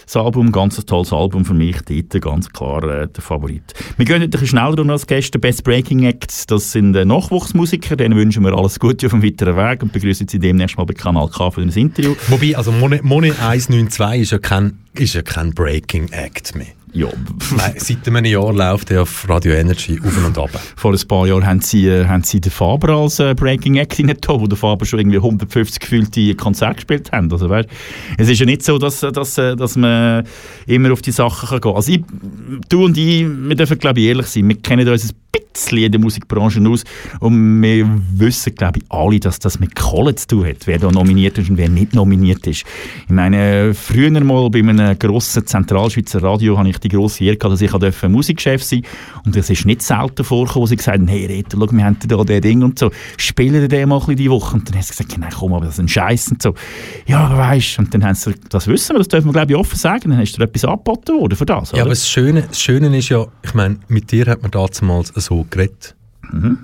[0.04, 3.72] Das Album, ganz ein tolles Album für mich, dort ganz klar äh, der Favorit.
[3.96, 5.38] Wir gehen ein bisschen schneller durch als Gäste.
[5.38, 9.56] Best Breaking Acts, das sind äh, Nachwuchsmusiker, denen wünschen wir alles Gute auf dem weiteren
[9.56, 12.14] Weg und begrüßen sie demnächst mal bei Kanal K für das Interview.
[12.28, 16.66] Wobei, also Monet, Monet 192 ist ja kein, ist ja kein Breaking Act mehr.
[16.92, 17.08] Ja,
[17.56, 20.50] Nein, seit einem Jahr läuft er auf Radio Energy auf und ab.
[20.76, 23.98] Vor ein paar Jahren haben sie, äh, haben sie den Faber als äh, Breaking Act
[23.98, 27.32] reingetan, wo der Faber schon irgendwie 150 gefühlte Konzerte gespielt haben.
[27.32, 27.68] Also, weißt,
[28.16, 30.24] es ist ja nicht so, dass, äh, dass, äh, dass man
[30.66, 31.76] immer auf die Sachen kann gehen kann.
[31.76, 32.04] Also ich,
[32.68, 35.92] du und ich, wir dürfen glaube ich ehrlich sein, wir kennen uns ein bisschen in
[35.92, 36.84] der Musikbranche aus
[37.20, 40.90] und wir wissen glaube ich alle, dass das mit Kohle zu tun hat, wer da
[40.90, 42.64] nominiert ist und wer nicht nominiert ist.
[43.04, 47.54] Ich meine, früher mal bei einem grossen Zentralschweizer Radio habe ich die grosse Ehre gehabt,
[47.54, 48.82] dass ich durfte Musikchef sein
[49.24, 51.96] und es ist nicht selten vorgekommen, wo sie gesagt haben, hey Reto, schau, wir haben
[52.06, 54.56] da das Ding und so, spielen wir den mal ein bisschen die Woche?
[54.56, 56.54] Und dann haben sie gesagt, nein komm, aber das ist ein Scheiß und so.
[57.06, 59.58] Ja, aber weisst, und dann haben sie das wissen wir, das dürfen wir glaube ich
[59.58, 61.78] offen sagen, dann ist dir etwas angeboten worden für das, oder?
[61.78, 65.12] Ja, aber das Schöne, das Schöne ist ja, ich meine, mit dir hat man damals
[65.16, 65.94] so geredet.
[66.32, 66.58] Mhm.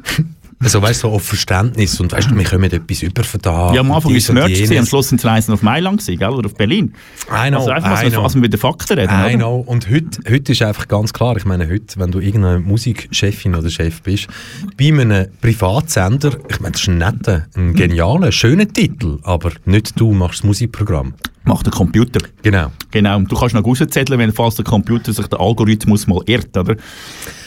[0.63, 3.73] Also weißt du, so auf Verständnis und weißt du, wir kommen etwas über von da.
[3.73, 4.85] ja, am Anfang war es und Merch, am.
[4.85, 6.29] Schluss sind die Reisen auf Mailand gewesen, gell?
[6.29, 6.93] oder auf Berlin.
[7.31, 8.23] I know, also einfach, I als wir, know.
[8.25, 9.37] als wir mit den Fakten reden, I oder?
[9.37, 9.61] know.
[9.61, 13.71] Und heute, heute ist einfach ganz klar, ich meine, heute, wenn du irgendeine Musikchefin oder
[13.71, 14.29] Chef bist,
[14.77, 19.99] bei einem Privatsender, ich meine, das ist ein netter, ein genialer, schöner Titel, aber nicht
[19.99, 21.15] du machst das Musikprogramm.
[21.51, 22.21] Macht der Computer.
[22.43, 22.71] Genau.
[22.91, 26.57] Genau, und du kannst noch rauszetteln, wenn falls der Computer sich der Algorithmus mal irrt,
[26.57, 26.77] oder?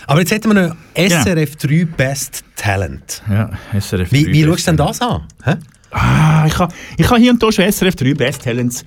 [0.08, 3.24] Aber jetzt hätten wir noch SRF 3 Best Talent.
[3.30, 5.22] Ja, SRF Wie, 3 wie Best schaust du denn das an?
[5.44, 5.56] Hä?
[5.92, 8.86] Ah, ich habe ich ha hier und da schon SRF 3 Best Talents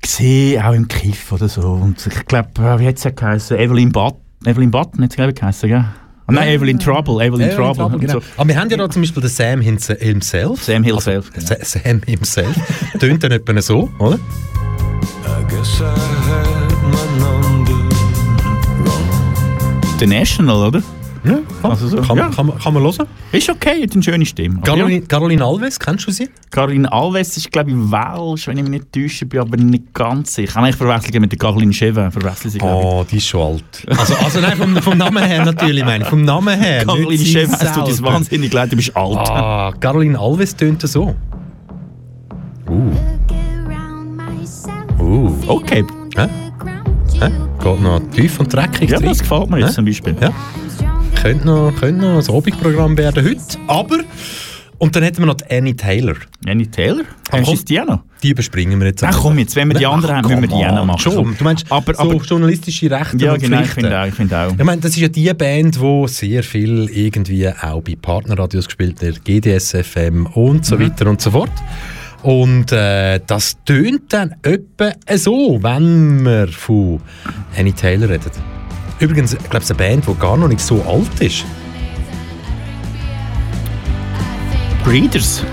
[0.00, 1.72] gesehen, auch im Kiff oder so.
[1.72, 2.48] Und ich glaube,
[2.80, 3.58] wie hat es ja geheißen?
[3.58, 5.84] Evelyn Button, Evelyn Button hat es glaube ich geheißen, gell?
[6.30, 7.98] Ah, nein, Evelyn Trouble, Evelyn, Evelyn Trouble.
[7.98, 8.12] genau.
[8.14, 8.22] So.
[8.36, 10.62] Aber wir haben ja da zum Beispiel den Sam himse- himself.
[10.62, 12.54] Sam himself, Also, Sa- Sam himself.
[13.00, 14.16] Tönt dann etwa so, oder?
[14.16, 14.18] I
[15.48, 17.74] guess I had my number
[19.98, 20.82] The National, oder?
[21.24, 22.24] Ja, Also so, kann, ja.
[22.24, 23.06] man, kann, kann man hören.
[23.32, 24.60] Ist okay, hat eine schöne Stimme.
[24.62, 26.28] Caroline, ja, Caroline Alves, kennst du sie?
[26.50, 30.34] Caroline Alves ist, glaube ich, Welsh, wenn ich mich nicht täusche, bin aber nicht ganz
[30.34, 30.66] sicher.
[30.68, 31.72] Ich verwechsel mit der Caroline
[32.54, 32.62] ich.
[32.62, 33.86] Oh, die ist schon alt.
[33.98, 36.04] Also, also nein, vom, vom Namen her natürlich, meine.
[36.04, 36.84] Vom Namen her.
[36.84, 38.12] Caroline es tut uns selber.
[38.12, 39.16] wahnsinnig leid, du bist alt.
[39.30, 41.14] Ah, Caroline Alves tönt so.
[42.68, 42.92] Uh.
[45.00, 45.32] Uh.
[45.46, 45.84] Okay.
[46.16, 46.28] Hä?
[47.20, 47.30] Hä?
[47.62, 49.06] Geht noch tief und dreckig Ja, rein.
[49.08, 49.74] das gefällt mir jetzt Hä?
[49.74, 50.16] zum Beispiel.
[50.20, 50.32] Ja.
[51.22, 53.40] Könnte noch, könnte noch ein Hobbyprogramm werden heute.
[53.66, 53.98] Aber,
[54.78, 56.14] und dann hätten wir noch die Annie Taylor.
[56.46, 57.04] Annie Taylor?
[57.30, 57.64] Aber Hast du komm.
[57.64, 58.00] die noch?
[58.22, 59.20] Die überspringen wir jetzt einfach.
[59.22, 60.98] komm jetzt, wenn wir die Ach, anderen haben, müssen wir die auch machen.
[61.00, 61.36] Schon.
[61.36, 63.80] Du meinst, Aber- so aber- journalistische Rechte Ja, und genau, ich Pflichten.
[63.82, 64.06] finde auch.
[64.06, 64.52] Ich finde auch.
[64.58, 69.02] Ich meine, das ist ja die Band, die sehr viel irgendwie auch bei Partnerradios gespielt
[69.02, 71.50] hat, GDS-FM und so weiter und so fort.
[72.22, 77.00] Und äh, das tönt dann etwa so, wenn wir von
[77.56, 78.57] Annie Taylor reden.
[79.00, 81.44] Übrigens, ich glaube, es ist eine Band, die gar noch nicht so alt ist.
[84.84, 85.44] Breeders.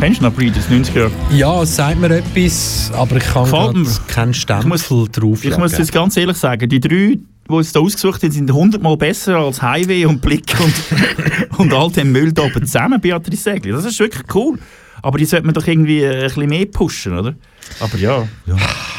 [0.00, 1.10] Kennst du noch Breeders, 90er Jahre?
[1.30, 5.92] Ja, es sagt mir etwas, aber ich kann keinen Stempel muss- drauf Ich muss jetzt
[5.92, 10.04] ganz ehrlich sagen, die drei, die es da ausgesucht haben, sind hundertmal besser als Highway
[10.04, 13.70] und Blick und, und all dem Müll da oben zusammen, Beatrice Segli.
[13.70, 14.58] Das ist wirklich cool.
[15.02, 17.34] Aber die sollte man doch irgendwie äh, ein bisschen mehr pushen, oder?
[17.80, 18.26] Aber ja,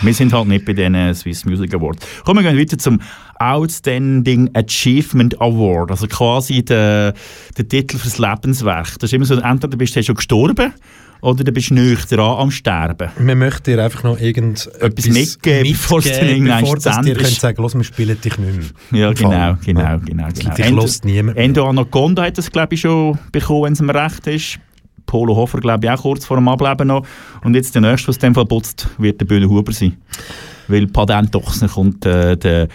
[0.01, 2.05] wir sind halt nicht bei den äh, Swiss Music Awards.
[2.25, 2.99] Kommen wir gehen weiter zum
[3.39, 5.91] Outstanding Achievement Award.
[5.91, 7.13] Also quasi der,
[7.57, 8.99] der Titel fürs Lebenswerk.
[8.99, 10.73] Das ist immer so, entweder bist du schon gestorben
[11.21, 13.09] oder du bist nicht dran am Sterben.
[13.17, 17.39] Wir möchten dir einfach noch irgendetwas mitgeben, bevor es dann irgendwann zu Ende ist.
[17.39, 19.01] sagen los, wir spielen dich nicht mehr.
[19.01, 19.95] Ja, genau, genau, Ja.
[19.97, 20.27] genau.
[20.37, 20.53] genau.
[20.55, 21.37] Dich lässt niemand.
[21.37, 24.59] Endo Anaconda hat das, glaube ich, schon bekommen, wenn es ihm recht ist.
[25.05, 27.05] Polo Hofer, glaube ich, auch kurz vor dem Ableben noch.
[27.43, 29.97] Und jetzt der nächste, was dem Fall putzt, wird der Bühne Huber sein.
[30.67, 32.67] Weil Patent Dochsner kommt äh, der,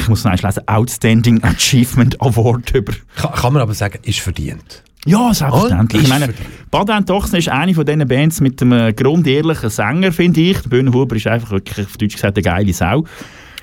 [0.00, 2.92] ich muss noch lesen, Outstanding Achievement Award über.
[3.16, 4.82] Kann, kann man aber sagen, ist verdient.
[5.06, 6.02] Ja, selbstverständlich.
[6.02, 6.34] Ich meine, ist
[6.70, 10.60] Patent Dochsner ist eine von diesen Bands mit einem grundehrlichen Sänger, finde ich.
[10.60, 13.04] Der Bühne Huber ist einfach wirklich, auf Deutsch gesagt, eine geile Sau.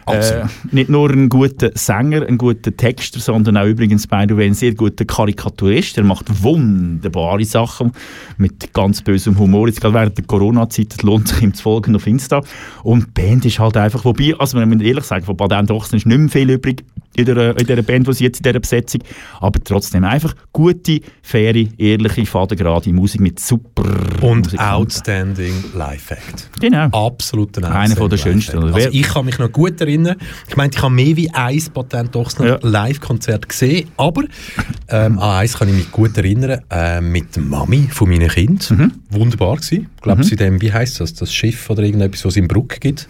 [0.07, 4.45] Äh, nicht nur ein guter Sänger, ein guter Texter, sondern auch übrigens, by the way,
[4.45, 5.97] ein sehr guter Karikaturist.
[5.97, 7.91] Er macht wunderbare Sachen
[8.37, 9.67] mit ganz bösem Humor.
[9.67, 12.41] Jetzt gerade während der Corona-Zeit lohnt sich ihm zu folgen auf Insta.
[12.83, 15.97] Und die Band ist halt einfach, wobei, also man muss ehrlich sagen, von Baden Ochsen
[15.97, 16.83] ist nicht mehr viel übrig
[17.17, 19.01] in der, in der Band, die sie jetzt in dieser Besetzung,
[19.39, 23.83] aber trotzdem einfach gute, faire, ehrliche, fadengerade Musik mit super
[24.21, 24.59] Und Musik.
[24.59, 26.49] Outstanding Live Act.
[26.59, 26.87] Genau.
[26.87, 28.73] Absolut ein Einer von der schönsten?
[28.73, 30.15] Also ich kann mich noch gut erinnern.
[30.47, 32.59] Ich meine, ich habe mehr wie ein Patent Ochsner Ja.
[32.61, 34.23] Live-Konzert gesehen, aber
[34.89, 38.77] ähm, an eins kann ich mich gut erinnern, äh, mit der Mami von meinen Kindern.
[38.77, 38.91] Mhm.
[39.09, 39.89] Wunderbar gewesen.
[39.95, 42.79] Ich glaube, sie dem, wie heißt das, das Schiff oder irgendetwas, was es in Bruck
[42.79, 43.07] gibt.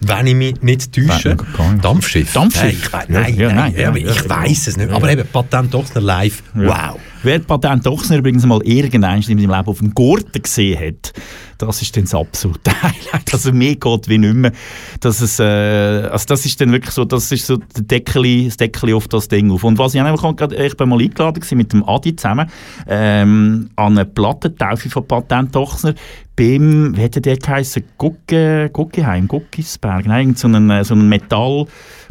[0.00, 1.36] Wenn ich mich nicht täusche.
[1.82, 2.32] Dampfschiff.
[2.32, 2.90] Dampfschiff.
[2.92, 4.30] Nein, ich, nein, Ja, nein, nein, ja, aber ja, ich ja.
[4.30, 4.90] weiß es nicht.
[4.90, 6.98] Aber eben, Patent Ochsner Live, wow.
[7.22, 11.12] Wer Patent Ochsner übrigens mal irgendwann in seinem Leben auf dem Gurten gesehen hat,
[11.58, 13.32] das ist dann das absolute Highlight.
[13.32, 14.52] Also mehr geht wie nicht mehr.
[15.00, 18.56] Dass es, äh, also das ist dann wirklich so, das ist so der Deckeli, das
[18.56, 19.64] Deckeli auf das Ding auf.
[19.64, 22.48] Und was ich auch gerade, ich bin mal eingeladen mit dem Adi zusammen,
[22.86, 25.94] ähm, an eine Plattentaufe von Patent Ochsner
[26.36, 27.82] beim, wie hätte der geheißen?
[27.96, 31.08] Gucke, Guckeheim, Guckisberg, nein, irgend so einen, äh, so einen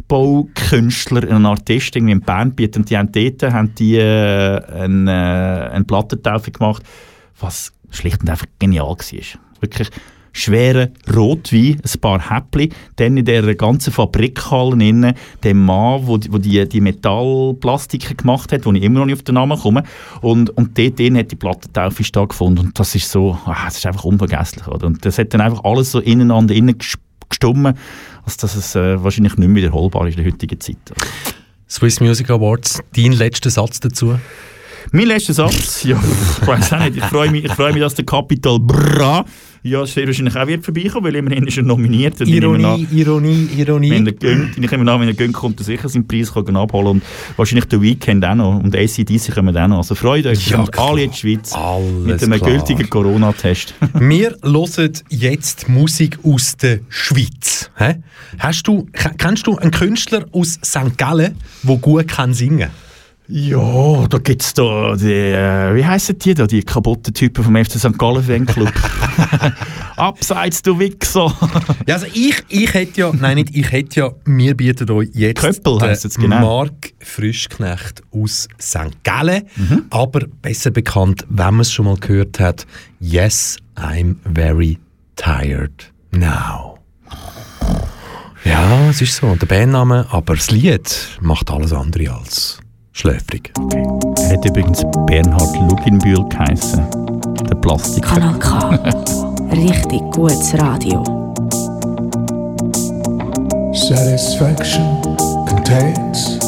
[0.08, 2.78] Metallbaukünstler, ein Artist irgendwie in Bern bietet.
[2.78, 5.10] Und die haben dort haben die, äh, eine,
[5.70, 6.82] äh, eine Plattentaufe gemacht,
[7.38, 9.40] was schlicht und einfach genial war.
[9.60, 9.88] Wirklich
[10.30, 16.38] schwere Rotwein, ein paar Häppli, dann in der ganzen Fabrikhalle innen, der Mann, wo, wo
[16.38, 19.82] die, die Metallplastiken gemacht hat, wo ich immer noch nicht auf den Namen komme,
[20.20, 23.86] und, und dort drin hat die Plattentaufe stattgefunden und das ist so, ah, das ist
[23.86, 24.86] einfach unvergesslich, oder?
[24.86, 27.76] Und das hat dann einfach alles so ineinander innen ges- gestummen,
[28.24, 30.76] als dass es äh, wahrscheinlich nicht mehr wiederholbar ist in der heutigen Zeit.
[31.68, 34.18] Swiss Music Awards, dein letzter Satz dazu?
[34.92, 36.00] Mein letzter Satz, ja,
[36.40, 39.24] ich weiß auch nicht, ich freue mich, ich freue mich, dass der Capital Bra
[39.62, 42.20] ja, sehr wahrscheinlich auch wird vorbeikommen, weil immerhin ist er nominiert.
[42.20, 43.90] Ironie, an, Ironie, Ironie.
[43.90, 46.56] Wenn er gönnt, ich nehme an, wenn er gönnt, kommt er sicher seinen Preis kann
[46.56, 47.02] abholen und
[47.36, 49.78] wahrscheinlich der Weekend auch noch und ACDC kommen auch noch.
[49.78, 52.50] Also freut euch, Ja, kommt alle in die Schweiz Alles mit einem klar.
[52.50, 53.74] gültigen Corona-Test.
[53.94, 57.70] Wir hören jetzt Musik aus der Schweiz.
[57.76, 57.96] Hä?
[58.38, 60.96] Hast du, ke- kennst du einen Künstler aus St.
[60.96, 62.68] Gallen, der gut kann singen
[63.30, 67.56] Ja, da gibt es da die, äh, wie heissen die da, die kaputten Typen vom
[67.62, 67.98] FC St.
[67.98, 68.72] Gallen Fanclub.
[69.96, 71.30] Abseits, du Wichser.
[71.86, 75.42] Ja, also ich, ich hätte ja, nein nicht, ich hätte ja, wir bieten euch jetzt
[75.42, 76.40] Köppel den es, genau.
[76.40, 79.04] Mark Frischknecht aus St.
[79.04, 79.84] Gallen, Mhm.
[79.90, 82.66] aber besser bekannt, wenn man es schon mal gehört hat,
[82.98, 84.78] Yes, I'm very
[85.16, 86.78] tired now.
[88.44, 92.60] Ja, es ist so, der Bandname, aber das Lied macht alles andere als
[92.98, 93.52] schläfrig.
[94.20, 96.84] Er hat übrigens Bernhard Luginbühl geheissen.
[97.48, 98.08] Der Plastiker.
[98.08, 98.70] Kanal K.
[99.52, 101.04] Richtig gutes Radio.
[103.72, 105.00] Satisfaction
[105.46, 106.38] contains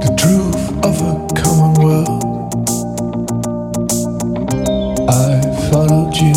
[0.00, 2.24] the truth of a common world.
[5.08, 6.34] I followed you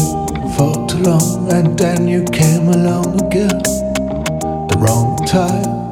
[0.55, 3.59] for too long, and then you came along again.
[4.69, 5.86] The wrong time.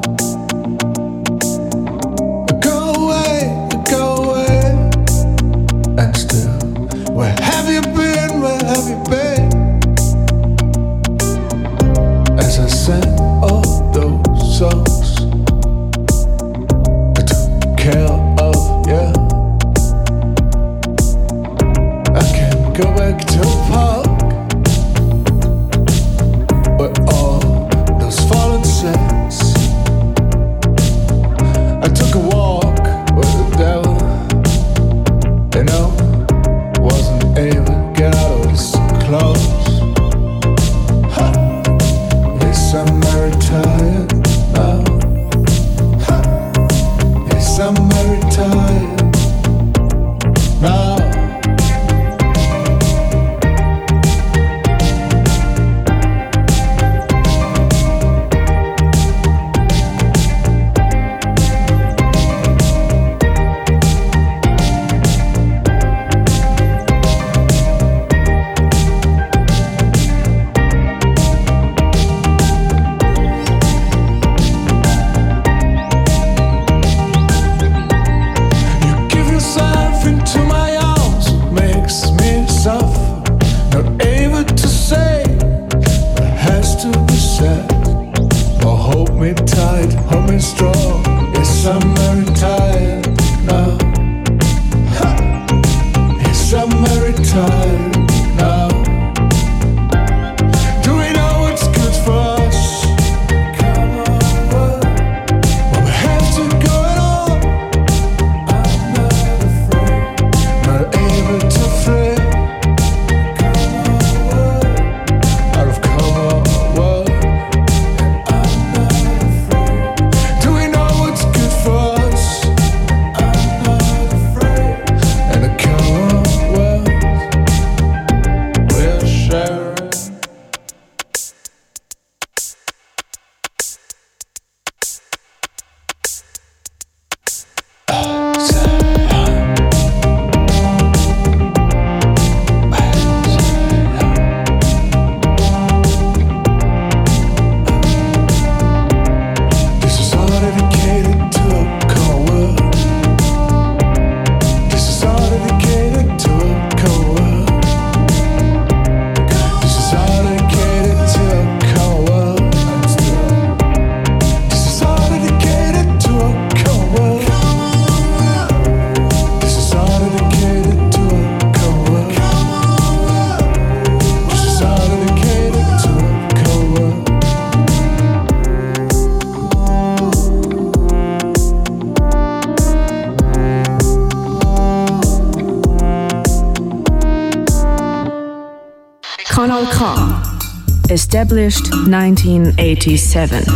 [191.26, 193.52] Established 1987.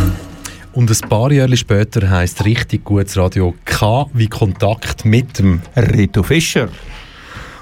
[0.73, 6.21] Und ein paar Jahre später heisst richtig gutes Radio K wie Kontakt mit dem Rito
[6.21, 6.67] Fischer.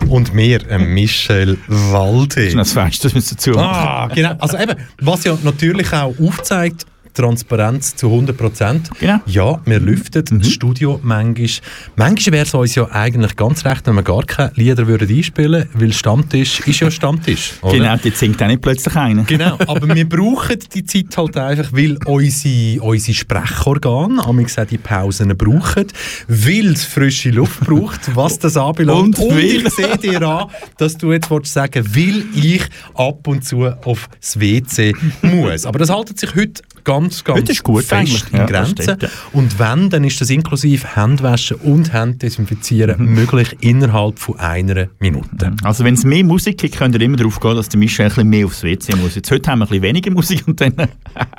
[0.07, 2.35] und mir, äh, Michel Walde.
[2.35, 3.87] Das ist noch das Fenster, das müssen wir dazu machen.
[3.87, 4.33] Ah, genau.
[4.39, 6.87] Also eben, was ja natürlich auch aufzeigt,
[7.19, 8.89] Transparenz zu 100 Prozent.
[8.99, 9.19] Genau.
[9.25, 11.49] Ja, wir lüften das Studio manchmal.
[11.97, 15.65] Manchmal wäre es uns ja eigentlich ganz recht, wenn wir gar keine Lieder würden einspielen
[15.65, 17.53] würden, weil Stammtisch ist ja Stammtisch.
[17.61, 17.73] Oder?
[17.73, 19.23] Genau, die singt auch nicht plötzlich einer.
[19.23, 24.77] Genau, aber wir brauchen die Zeit halt einfach, weil unsere, unsere Sprechorgane, amigs auch die
[24.77, 25.87] Pausen brauchen,
[26.27, 29.19] weil es frische Luft braucht, was das anbelangt.
[29.19, 30.47] Und weil- ich sehe dir an,
[30.77, 32.63] dass du jetzt willst sagen weil ich
[32.93, 35.65] ab und zu aufs WC muss.
[35.65, 38.23] Aber das haltet sich heute ganz, ganz Heute ist gut fest eigentlich.
[38.31, 38.83] in Ja, Grenzen.
[38.83, 39.09] stimmt, ja.
[39.33, 43.13] Und wenn, dann ist das inklusive Handwaschen und Handdesinfizieren Mhm.
[43.13, 45.53] möglich innerhalb von einer Minute.
[45.63, 48.09] Also wenn es mehr Musik gibt, könnt ihr immer darauf gehen, dass der Michel ein
[48.09, 49.15] bisschen mehr aufs WC muss.
[49.15, 50.73] Jetzt heute haben wir ein bisschen weniger Musik und dann...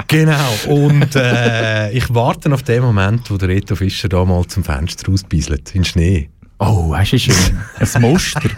[0.09, 4.64] Genau, und äh, ich warte auf den Moment, wo der Reto Fischer da mal zum
[4.64, 6.28] Fenster rausbieselt, in Schnee.
[6.63, 7.35] Oh, weißt du, schön.
[7.79, 8.51] Ein Muster.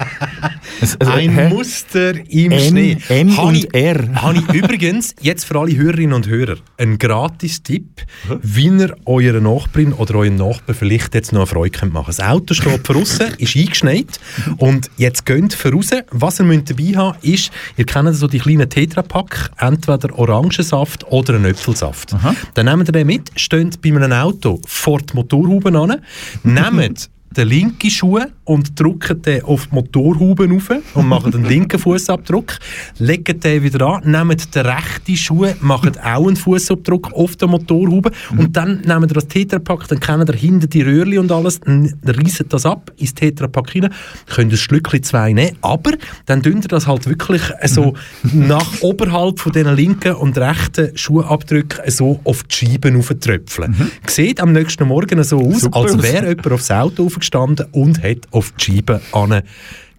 [0.98, 1.48] Ein, Ein hä?
[1.50, 2.96] Muster im M, Schnee.
[3.08, 4.08] M Habe und ich- R.
[4.20, 8.02] Habe ich übrigens jetzt für alle Hörerinnen und Hörer einen Gratis-Tipp,
[8.42, 12.06] wie ihr euren Nachbarin oder euren Nachbarn vielleicht jetzt noch eine Freude könnt machen.
[12.08, 14.18] Das Auto steht draussen, ist eingeschneit
[14.56, 15.90] und jetzt geht voraus.
[16.10, 21.34] Was ihr müsst dabei haben ist, ihr kennt so die kleinen Tetrapack, entweder Orangensaft oder
[21.36, 22.16] einen Äpfelsaft.
[22.54, 26.00] Dann nehmt ihr den mit, steht bei einem Auto vor die Motorhaube an,
[26.42, 31.78] nehmt den linken Schuh und drückt den auf die Motorhaube rauf und macht den linken
[31.78, 32.58] Fußabdruck,
[32.98, 38.10] legt den wieder an, nehmt den rechten Schuh, macht auch einen Fußabdruck auf der Motorhaube
[38.36, 41.92] und dann nehmt ihr das Tetrapack, dann kennt ihr hinten die Röhrli und alles, dann
[42.04, 43.90] reißt das ab ins Tetrapack rein,
[44.26, 45.92] könnt ein Stückchen zwei nehmen, aber
[46.26, 47.94] dann dünnt ihr das halt wirklich so
[48.32, 53.90] nach oberhalb von den linken und rechten Schuhabdrücken so auf die Scheiben auftröpfeln.
[54.06, 58.26] Sieht am nächsten Morgen so aus, Super als wäre jemand aufs Auto aufgestanden und hat
[58.30, 59.00] auf die Scheibe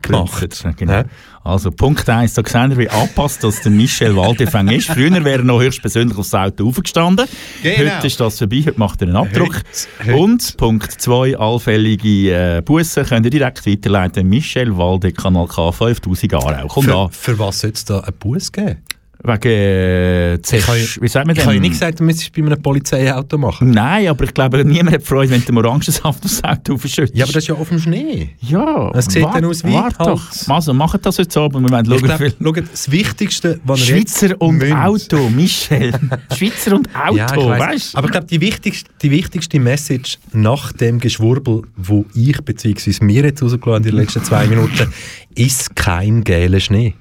[0.01, 0.49] gemacht.
[0.77, 0.91] Genau.
[0.93, 1.05] Ja.
[1.45, 4.87] Also Punkt 1, da sehen wir, wie angepasst dass der Michel Waldefang ist.
[4.89, 7.25] Früher wäre er noch höchstpersönlich aufs Auto aufgestanden.
[7.61, 7.91] Genau.
[7.95, 9.55] Heute ist das vorbei, heute macht er einen Abdruck.
[9.55, 14.27] Heute- heute- Und Punkt 2, allfällige äh, Bussen könnt ihr direkt weiterleiten.
[14.27, 16.81] Michel Walde, Kanal K, 5000 Aarau.
[16.81, 17.11] Für, an.
[17.11, 18.77] für was soll es da einen Bus geben?
[19.25, 22.41] Wegen, äh, Ich habe Zersch- wie sagt man ich habe nicht gesagt, du müsstest es
[22.41, 23.71] bei einem Polizeiauto machen.
[23.71, 27.15] Nein, aber ich glaube, niemand hat Freude, wenn du Orangensaft aufs Auto aufschüttest.
[27.15, 28.31] Ja, aber das ist ja auf dem Schnee.
[28.41, 30.49] Ja, Es sieht wart- dann aus wie wart halt- doch.
[30.49, 31.61] Also, macht das jetzt Abend.
[31.63, 32.45] Wir wollen Ich schauen, glaube, wie viel...
[32.63, 34.73] schaut, das Wichtigste, was ihr jetzt Schweizer und müsst-
[35.13, 35.93] Auto, Michel.
[36.37, 37.97] Schweizer und Auto, Ja, ich weißt du?
[37.99, 42.93] Aber ich glaube, die wichtigste, die wichtigste Message nach dem Geschwurbel, wo ich bzw.
[43.05, 44.91] mir jetzt rausgelassen in den letzten zwei Minuten,
[45.35, 46.93] ist kein gelber Schnee.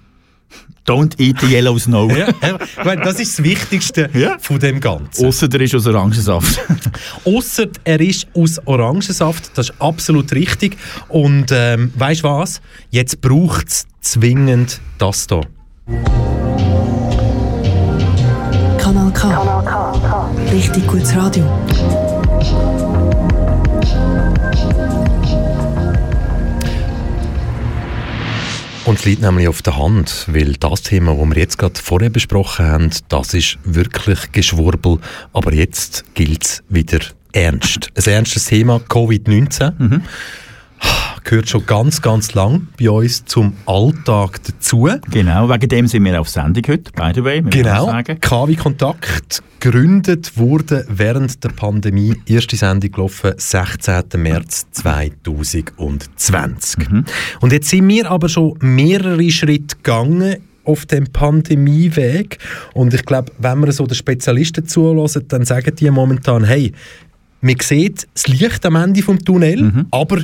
[0.86, 2.10] Don't eat the yellow snow.
[2.10, 2.28] Ja.
[2.28, 4.36] Ich meine, das ist das Wichtigste Ja.
[4.40, 5.24] von dem Ganzen.
[5.26, 6.58] Ausser der ist aus Orangensaft.
[7.24, 10.76] Ausser er ist aus Orangensaft, das ist absolut richtig.
[11.08, 12.60] Und ähm, weißt du was?
[12.90, 15.42] Jetzt braucht es zwingend das hier.
[18.78, 20.30] Kanal K.
[20.52, 21.44] Richtig gutes Radio.
[28.84, 32.10] Und es liegt nämlich auf der Hand, weil das Thema, das wir jetzt gerade vorher
[32.10, 34.98] besprochen haben, das ist wirklich Geschwurbel.
[35.32, 36.98] Aber jetzt gilt es wieder
[37.32, 37.90] ernst.
[37.94, 40.00] Ein ernstes Thema, Covid-19.
[41.24, 44.88] Gehört schon ganz, ganz lang bei uns zum Alltag dazu.
[45.10, 47.42] genau, wegen dem sind wir auf Sendung heute, by the way.
[47.42, 47.92] Genau.
[48.20, 52.16] KW Kontakt gegründet wurde während der Pandemie.
[52.26, 54.02] Erste Sendung gelaufen 16.
[54.16, 56.88] März 2020.
[57.40, 62.38] Und jetzt sind wir aber schon mehrere Schritte gegangen auf dem Pandemieweg.
[62.74, 66.72] Und ich glaube, wenn wir so den Spezialisten zulassen, dann sagen die momentan, hey,
[67.40, 70.18] man sieht das Licht am Ende vom Tunnel, aber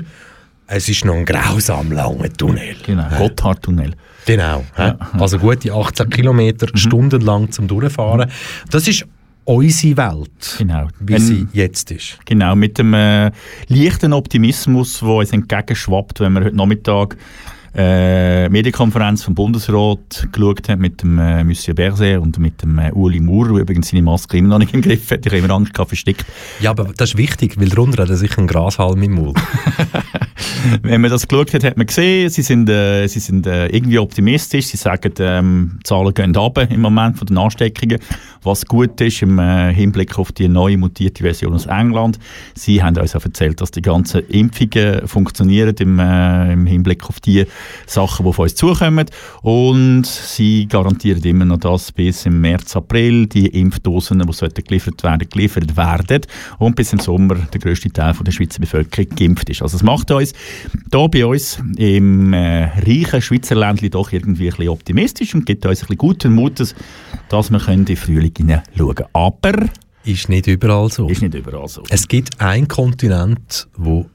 [0.68, 2.76] es ist noch ein grausam langer Tunnel.
[2.84, 3.94] Genau, Gotthardtunnel.
[4.26, 4.64] Genau.
[4.76, 4.92] hä?
[5.18, 8.30] Also gute 18 Kilometer stundenlang zum Durchfahren.
[8.70, 9.06] Das ist
[9.44, 10.88] unsere Welt, Genau.
[11.00, 12.18] wie Ein- sie jetzt ist.
[12.26, 13.30] Genau, mit dem äh,
[13.68, 17.16] leichten Optimismus, der uns entgegenschwappt, wenn wir heute Nachmittag
[17.74, 22.90] äh, Medienkonferenz vom Bundesrat geschaut haben mit dem äh, Monsieur Berset und mit dem äh,
[22.92, 25.24] Uli Maurer, der übrigens seine Maske immer noch nicht im Griff hat.
[25.24, 26.26] Ich habe immer Angst gehabt, versteckt.
[26.60, 29.38] Ja, aber das ist wichtig, weil darunter hat er sicher einen Grashalm im Mund.
[30.82, 33.98] Wenn man das geschaut hat, hat man gesehen, sie sind, äh, sie sind äh, irgendwie
[33.98, 34.66] optimistisch.
[34.66, 37.98] Sie sagen, ähm, die Zahlen gehen runter im Moment von den Ansteckungen,
[38.42, 42.18] was gut ist im äh, Hinblick auf die neue mutierte Version aus England.
[42.54, 47.20] Sie haben uns auch erzählt, dass die ganzen Impfungen funktionieren im, äh, im Hinblick auf
[47.20, 47.44] die
[47.86, 49.06] Sachen, die auf uns zukommen.
[49.42, 55.28] Und sie garantieren immer noch, dass bis im März, April die Impfdosen, die geliefert werden,
[55.28, 56.22] geliefert werden.
[56.58, 59.62] Und bis im Sommer der grösste Teil von der Schweizer Bevölkerung geimpft ist.
[59.62, 60.27] Also es macht uns
[60.92, 65.64] hier bei uns im äh, reichen Schweizer Ländchen doch irgendwie ein bisschen optimistisch und gibt
[65.66, 66.74] uns ein bisschen guten Mutes,
[67.28, 69.08] dass wir können in den Frühling hineinschauen können.
[69.12, 69.54] Aber
[70.04, 71.08] Ist nicht überall so.
[71.08, 71.82] ist nicht überall so.
[71.88, 74.06] Es gibt einen Kontinent, wo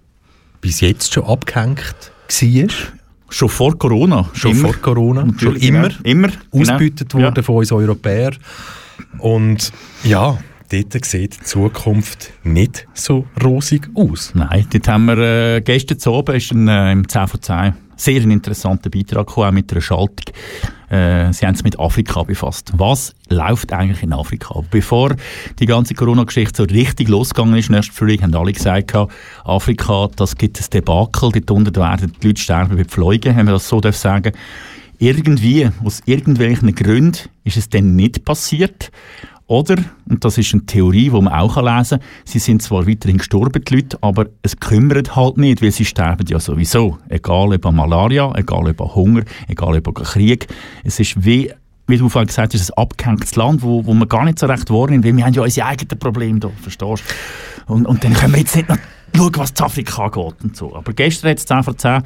[0.62, 2.70] bis jetzt schon abgehängt war,
[3.30, 4.30] Schon vor Corona.
[4.34, 4.70] schon immer.
[4.70, 6.00] vor Corona, schon Natürlich, immer genau.
[6.04, 6.30] Immer.
[6.52, 7.24] ausgebeutet genau.
[7.26, 8.38] worden von uns Europäern.
[9.18, 9.72] Und
[10.04, 10.38] ja,
[10.72, 14.32] dort sieht die Zukunft nicht so rosig aus.
[14.36, 17.74] Nein, dort haben wir äh, gestern zu oben ist ein, äh, im 10 von 10
[17.96, 20.36] sehr ein interessanter Beitrag gekommen, auch mit einer Schaltung.
[20.90, 22.72] Äh, sie haben es mit Afrika befasst.
[22.76, 24.62] Was läuft eigentlich in Afrika?
[24.70, 25.16] Bevor
[25.60, 28.94] die ganze Corona-Geschichte so richtig losgegangen ist, nächsten Frühling, haben alle gesagt,
[29.44, 33.56] Afrika, das gibt ein Debakel, dort unten werden die Leute sterben bei Pfleugen, wenn man
[33.56, 34.34] das so sagen.
[35.00, 38.92] Irgendwie, aus irgendwelchen Gründen, ist es dann nicht passiert.
[39.54, 39.76] Oder,
[40.10, 43.64] und das ist eine Theorie, die man auch lesen kann, sie sind zwar weiterhin gestorben,
[43.64, 46.98] die Leute, aber es kümmert halt nicht, weil sie sterben ja sowieso.
[47.08, 50.48] Egal an Malaria, egal an Hunger, egal an Krieg.
[50.84, 51.54] Es ist wie,
[51.86, 54.72] wie du vorhin gesagt hast, ein abgehängtes Land, wo, wo man gar nicht so recht
[54.72, 57.04] wahrnimmt, weil wir haben ja unsere eigenen Probleme da, verstehst
[57.68, 57.74] du?
[57.74, 58.80] Und, und dann können wir jetzt nicht noch
[59.16, 60.76] schauen, was zu Afrika geht und so.
[60.76, 62.04] Aber gestern hat es 10 vor 10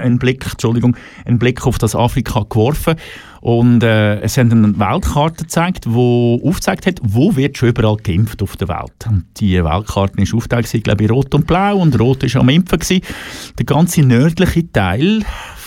[0.00, 2.96] einen Blick, Entschuldigung, einen Blick auf das Afrika geworfen
[3.40, 8.42] und äh, es haben eine Weltkarte gezeigt, die aufgezeigt hat, wo wird schon überall geimpft
[8.42, 9.06] auf der Welt.
[9.08, 12.78] Und die Weltkarte ist aufgeteilt, glaube ich, rot und blau und rot war am Impfen.
[12.78, 13.02] Gewesen.
[13.58, 15.24] Der ganze nördliche Teil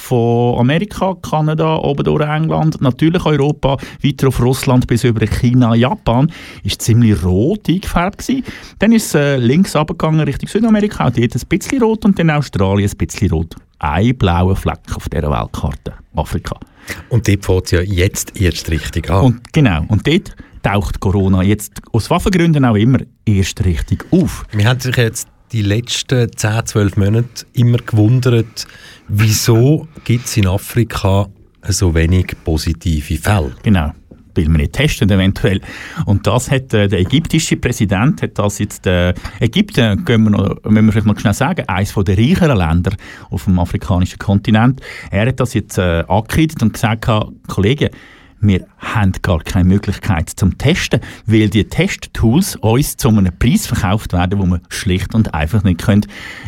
[0.10, 6.32] von Amerika, Kanada, oben durch England, natürlich Europa, weiter auf Russland bis über China, Japan,
[6.64, 8.44] ist ziemlich rot eingefärbt gewesen.
[8.80, 12.32] Dann ist es äh, links runtergegangen Richtung Südamerika, auch dort ein bisschen rot und dann
[12.32, 13.56] Australien ein bisschen rot.
[13.78, 16.60] Ein blauer Fleck auf dieser Weltkarte, Afrika.
[17.10, 19.26] Und dort fängt es ja jetzt erst richtig an.
[19.26, 24.44] Und genau, und dort taucht Corona jetzt aus Waffengründen auch immer erst richtig auf.
[24.52, 28.68] Wir haben sich jetzt die letzten 10, 12 Monate immer gewundert,
[29.08, 31.28] wieso gibt es in Afrika
[31.68, 33.56] so wenig positive Fälle.
[33.64, 33.92] Genau.
[34.36, 35.60] Weil wir nicht testen eventuell.
[36.06, 40.64] Und das hat äh, der ägyptische Präsident, hat das jetzt, äh, Ägypten, können wir noch,
[40.64, 42.92] müssen wir vielleicht mal schnell sagen, eines der reicheren Länder
[43.32, 44.82] auf dem afrikanischen Kontinent,
[45.12, 47.10] er hat das jetzt äh, angekreidet und gesagt,
[47.48, 47.90] Kollegen,
[48.42, 54.14] wir haben gar keine Möglichkeit zum Testen, weil die Testtools uns zu einem Preis verkauft
[54.14, 56.06] werden, wo wir schlicht und einfach nicht können,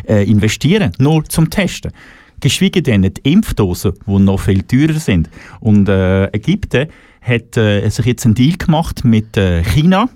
[0.08, 1.92] äh, investieren nur zum Testen.
[2.40, 5.30] Geschweige denn die Impfdosen, die noch viel teurer sind.
[5.60, 6.88] Und äh, Ägypten
[7.20, 10.08] hat äh, sich jetzt einen Deal gemacht mit äh, China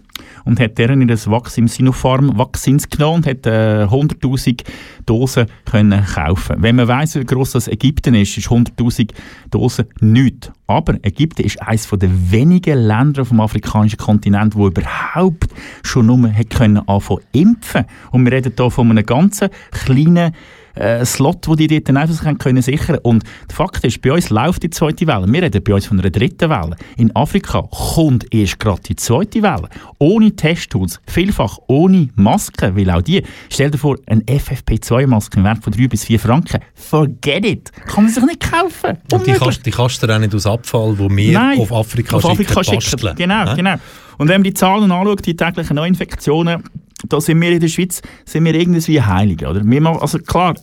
[0.46, 4.62] und hat deren in das Vaccin Sinopharm Vaccins genommen und hat äh, 100'000
[5.04, 6.56] Dosen können kaufen.
[6.60, 9.10] Wenn man weiss, wie gross das Ägypten ist, ist 100'000
[9.50, 10.50] Dosen nichts.
[10.66, 15.48] Aber Ägypten ist eines der wenigen Länder auf dem afrikanischen Kontinent, wo überhaupt
[15.82, 17.84] schon nur hat können anfangen impfen.
[18.10, 20.32] Und wir reden hier von einem ganzen kleinen
[20.76, 24.62] äh, Slot, wo die dort einfach können sichern Und der Fakt ist, bei uns läuft
[24.62, 25.30] die zweite Welle.
[25.32, 26.76] Wir reden bei uns von einer dritten Welle.
[26.96, 29.68] In Afrika kommt erst gerade die zweite Welle.
[29.98, 35.64] Ohne Testtools, vielfach ohne Masken, weil auch die, stell dir vor, eine FFP2-Maske im Wert
[35.64, 38.98] von 3 bis 4 Franken, forget it, kann man sich nicht kaufen.
[39.12, 42.16] Und die kannst, die kannst du auch nicht aus Abfall, wo wir Nein, auf Afrika
[42.16, 43.16] auf schicken, Afrika schicken.
[43.16, 43.56] Genau, Hä?
[43.56, 43.76] genau.
[44.18, 46.62] Und wenn man die Zahlen anschaut, die täglichen Neuinfektionen,
[47.08, 49.46] da sind wir in der Schweiz sind wir irgendwie heilig.
[49.46, 49.62] Oder?
[49.64, 50.54] Wir, also klar,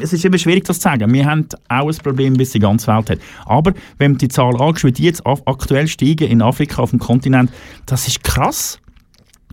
[0.00, 1.12] es ist immer schwierig, das zu sagen.
[1.12, 3.18] Wir haben auch ein Problem, bis die ganze Welt hat.
[3.46, 6.98] Aber wenn man die Zahlen anschaut, wie die jetzt aktuell steigen in Afrika, auf dem
[6.98, 7.50] Kontinent,
[7.86, 8.78] das ist krass.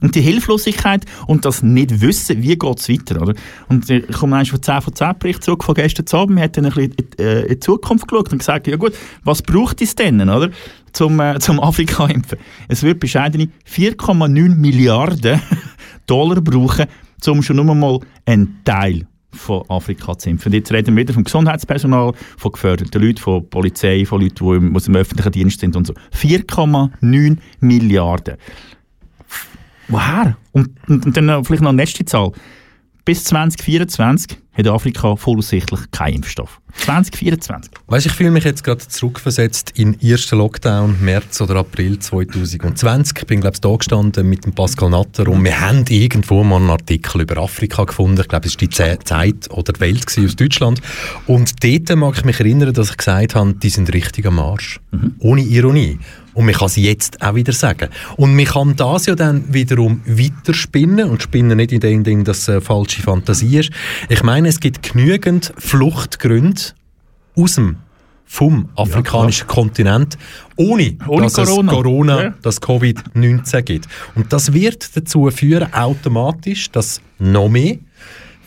[0.01, 3.21] Und die Hilflosigkeit und das nicht wissen, wie geht es weiter.
[3.21, 3.33] Oder?
[3.67, 6.37] Und ich komme eigentlich von 10 von 10 Bericht zurück von gestern Abend.
[6.37, 8.93] Wir haben dann ein bisschen äh, in die Zukunft geschaut und gesagt, ja gut,
[9.23, 10.51] was braucht es denn, oder?
[10.91, 12.39] Zum, äh, zum Afrika-Impfen?
[12.67, 15.41] Es wird bescheidene 4,9 Milliarden
[16.05, 16.85] Dollar brauchen,
[17.27, 20.51] um schon nur mal einen Teil von Afrika zu impfen.
[20.53, 24.75] Jetzt reden wir wieder vom Gesundheitspersonal, von geförderten Leuten, von Polizei, von Leuten, die im,
[24.75, 25.93] aus dem öffentlichen Dienst sind und so.
[26.15, 28.37] 4,9 Milliarden.
[29.87, 30.37] Woher?
[30.51, 32.31] Und, und, und dann vielleicht noch eine letzte Zahl.
[33.05, 36.59] Bis 2024 hat Afrika voraussichtlich keinen Impfstoff.
[36.85, 37.71] 2024.
[37.87, 43.17] Weißt, ich fühle mich jetzt gerade zurückversetzt in den ersten Lockdown, März oder April 2020.
[43.19, 46.57] Ich bin, glaube ich, da gestanden mit dem Pascal Natter und wir haben irgendwo mal
[46.57, 48.19] einen Artikel über Afrika gefunden.
[48.21, 50.81] Ich glaube, es war die Ze- Zeit oder die Welt aus Deutschland.
[51.25, 54.79] Und dort mag ich mich erinnern, dass ich gesagt habe, die sind richtig am Arsch.
[55.19, 55.97] Ohne Ironie.
[56.33, 57.89] Und man kann es jetzt auch wieder sagen.
[58.17, 62.39] Und man kann das ja dann wiederum weiterspinnen und spinnen nicht in dem Ding, dass
[62.39, 63.71] es eine falsche Fantasie ist.
[64.09, 66.61] Ich meine, es gibt genügend Fluchtgründe
[67.35, 67.77] aus dem
[68.31, 70.15] vom afrikanischen Kontinent,
[70.55, 71.71] ohne, Ohne dass Corona.
[71.71, 72.33] es Corona, Ja.
[72.43, 73.87] das Covid-19 gibt.
[74.13, 77.77] Und das wird dazu führen, automatisch, dass noch mehr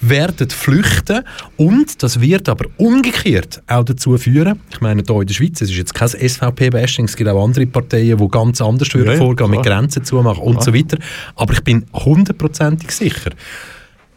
[0.02, 1.22] werden flüchten
[1.56, 5.70] und das wird aber umgekehrt auch dazu führen, ich meine hier in der Schweiz, es
[5.70, 9.50] ist jetzt kein SVP-Bashing, es gibt auch andere Parteien, die ganz anders würden ja, vorgehen,
[9.50, 9.78] mit klar.
[9.78, 10.98] Grenzen zumachen und so weiter,
[11.36, 13.30] aber ich bin hundertprozentig sicher,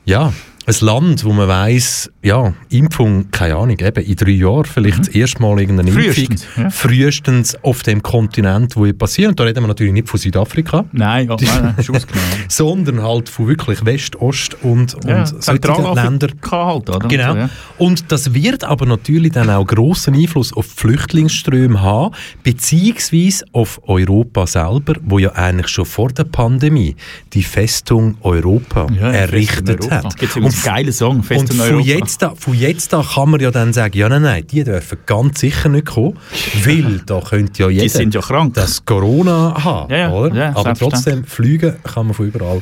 [0.06, 0.34] ja,
[0.68, 5.08] ein Land, wo man weiss, ja, Impfung, keine Ahnung, eben in drei Jahren vielleicht das
[5.10, 6.70] erste Mal irgendeine Impfung, Frühestens, ja.
[6.70, 9.30] frühestens auf dem Kontinent, wo passiert.
[9.30, 12.30] Und da reden wir natürlich nicht von Südafrika, Nein, oh, nein, nein, ist ausgenommen.
[12.48, 16.32] sondern halt von wirklich West, Ost und, und ja, solchen Zentralafrika Ländern.
[16.52, 17.08] halt, oder?
[17.08, 17.34] Genau.
[17.34, 17.50] So, ja.
[17.78, 24.48] Und das wird aber natürlich dann auch grossen Einfluss auf Flüchtlingsströme haben, beziehungsweise auf Europa
[24.48, 26.96] selber, wo ja eigentlich schon vor der Pandemie
[27.34, 30.08] die Festung Europa Ja, errichtet Festung Europa.
[30.08, 30.55] hat.
[30.64, 33.98] Geilen Song, und Festung von jetzt, an, von jetzt an kann man ja dann sagen,
[33.98, 36.18] ja nein, nein, die dürfen ganz sicher nicht kommen,
[36.64, 38.54] weil da könnte ja jeder sind ja krank.
[38.54, 40.36] das Corona haben, Ja, ja, oder?
[40.36, 42.62] ja, aber trotzdem, fliegen kann man von überall.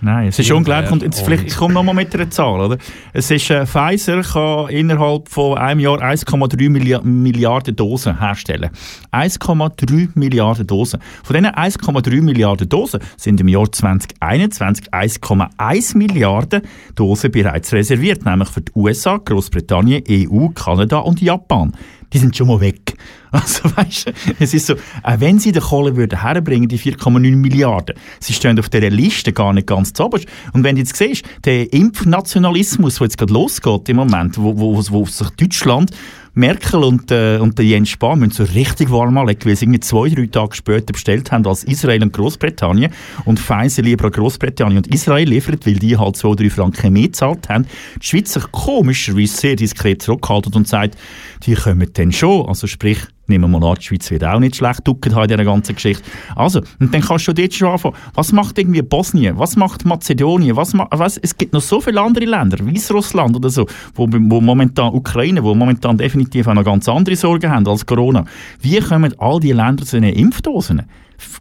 [0.00, 0.92] Nein, es ist unglaublich.
[0.92, 2.60] Und jetzt vielleicht, ich komme nochmal mit einer Zahl.
[2.60, 2.78] Oder?
[3.12, 8.70] Es ist, äh, Pfizer kann innerhalb von einem Jahr 1,3 Milli Milliarden Dosen herstellen.
[9.12, 11.00] 1,3 Milliarden Dosen.
[11.24, 16.62] Von diesen 1,3 Milliarden Dosen sind im Jahr 2021 1,1 Milliarden
[16.94, 21.72] Dosen bereits reserviert, nämlich für die USA, Großbritannien, EU, Kanada und Japan.
[22.12, 22.94] Die sind schon mal weg.
[23.30, 27.36] Also weißt du, es ist so, auch wenn sie den Kohle würden herbringen, die 4,9
[27.36, 30.24] Milliarden, sie stehen auf dieser Liste gar nicht ganz zu oberst.
[30.54, 34.82] Und wenn du jetzt siehst, der Impfnationalismus, der jetzt gerade losgeht im Moment, wo, wo,
[34.90, 35.90] wo sich Deutschland,
[36.38, 39.80] Merkel und, äh, und der Jens Spahn müssen so richtig warm anlegen, weil sie irgendwie
[39.80, 42.92] zwei, drei Tage später bestellt haben als Israel und Großbritannien
[43.24, 47.08] und Pfizer lieber an Großbritannien und Israel liefert, weil die halt zwei, drei Franken mehr
[47.08, 47.66] gezahlt haben.
[48.00, 50.96] Die Schweiz sich komischerweise sehr diskret zurückhalten und sagt,
[51.44, 52.46] die kommen dann schon.
[52.46, 55.44] Also sprich, nehmen wir mal an, die Schweiz wird auch nicht schlecht ducken in dieser
[55.44, 56.02] ganzen Geschichte.
[56.34, 57.94] Also, und dann kannst du dort schon anfangen.
[58.14, 59.38] Was macht irgendwie Bosnien?
[59.38, 60.56] Was macht Mazedonien?
[60.56, 64.40] Was ma was, es gibt noch so viele andere Länder, Weißrussland oder so, wo, wo
[64.40, 68.24] momentan, Ukraine, wo momentan definitiv auch noch ganz andere Sorgen haben als Corona.
[68.60, 70.82] Wie kommen all diese Länder zu den Impfdosen?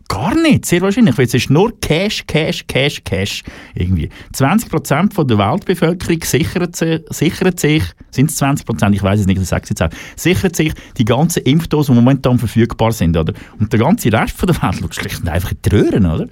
[0.08, 3.44] Gar nicht, sehr wahrscheinlich, weil es ist nur Cash, Cash, Cash, Cash.
[3.76, 4.10] Irgendwie.
[4.34, 9.40] 20% von der Weltbevölkerung sichert, sie, sichert sich, sind es 20%, ich weiß es nicht,
[9.40, 13.34] das sagt jetzt auch, sichert sich die ganzen Impfdosen, die momentan verfügbar sind, oder?
[13.60, 16.28] Und der ganze Rest von der Welt schaut schlicht und einfach in die Röhren, oder?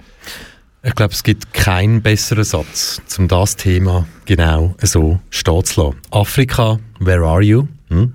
[0.82, 5.96] Ich glaube, es gibt keinen besseren Satz, um das Thema genau so stehen zu lassen.
[6.10, 7.66] Afrika, where are you?
[7.88, 8.14] Hm?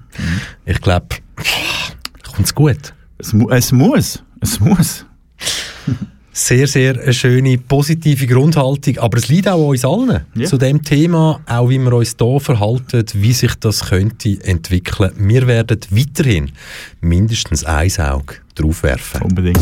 [0.66, 1.08] Ich glaube,
[2.34, 2.94] kommt es gut.
[3.18, 5.06] Es, mu es muss, es muss.
[6.34, 8.98] Sehr, sehr eine schöne, positive Grundhaltung.
[9.00, 10.22] Aber es liegt auch an uns allen.
[10.34, 10.46] Ja.
[10.46, 15.12] Zu dem Thema, auch wie wir uns hier verhalten, wie sich das könnte entwickeln.
[15.18, 16.52] Wir werden weiterhin
[17.02, 19.24] mindestens ein Auge drauf werfen.
[19.24, 19.60] Unbedingt.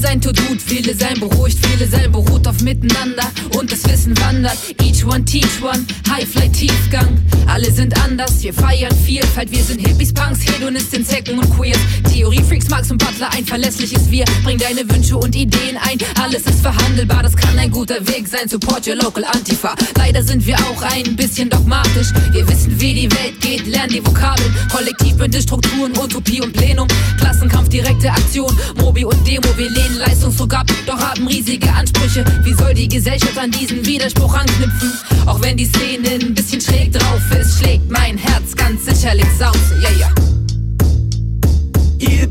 [0.00, 3.24] Sein tut gut, viele sein beruhigt, viele sein beruht auf Miteinander
[3.58, 4.56] und das Wissen wandert.
[4.80, 7.18] Each one teach one, High Flight Tiefgang.
[7.48, 9.50] Alle sind anders, wir feiern Vielfalt.
[9.50, 11.78] Wir sind Hippies, Punks, Hedonisten, Zecken und Queers.
[12.12, 14.24] Theorie-Freaks, Marx und Butler, ein verlässliches Wir.
[14.44, 17.22] Bring deine Wünsche und Ideen ein, alles ist verhandelbar.
[17.22, 18.48] Das kann ein guter Weg sein.
[18.48, 19.74] Support your local Antifa.
[19.96, 22.12] Leider sind wir auch ein bisschen dogmatisch.
[22.30, 24.54] Wir wissen, wie die Welt geht, lernen die Vokabeln.
[24.70, 26.86] Kollektivbünde, Strukturen, Utopie und Plenum.
[27.18, 29.48] Klassenkampf, direkte Aktion, Mobi und Demo.
[29.56, 32.24] Wir lehnen Leistungsdruck ab, doch haben riesige Ansprüche.
[32.42, 34.92] Wie soll die Gesellschaft an diesen Widerspruch anknüpfen?
[35.26, 39.58] Auch wenn die Szene ein bisschen schräg drauf ist, schlägt mein Herz ganz sicherlich Sause.
[39.80, 40.12] Yeah, yeah.
[42.00, 42.28] Il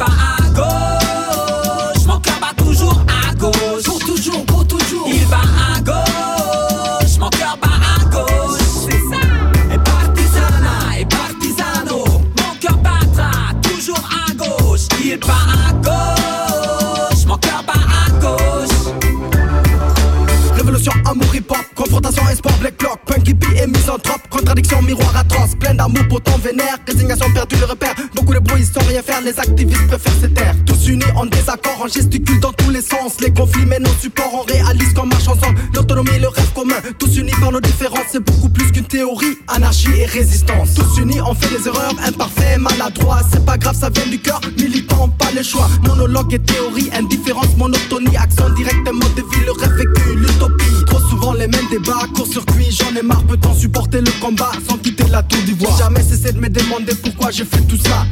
[26.37, 30.27] vénère, résignation, perdu le repère, beaucoup de bruit sans rien faire, les activistes préfèrent se
[30.27, 33.93] taire, tous unis en désaccord, en gesticule dans tous les sens, les conflits mais nos
[33.99, 38.07] supports, on réalise qu'on marche ensemble, l'autonomie, le rêve commun, tous unis par nos différences,
[38.11, 42.59] c'est beaucoup plus qu'une théorie, anarchie et résistance, tous unis on fait des erreurs, imparfaits,
[42.59, 46.89] maladroits, c'est pas grave, ça vient du cœur, militant, pas le choix, monologue et théorie,
[46.93, 52.07] indifférence, monotonie, accent directement de vie, le rêve vécu, l'utopie, trop souvent les mêmes débats,
[52.15, 56.03] court-circuit, j'en ai marre, peut-on supporter le combat sans quitter la tour d'ivoire J'ai jamais
[56.03, 58.05] cessé de me demander pourquoi j'ai fait tout ça,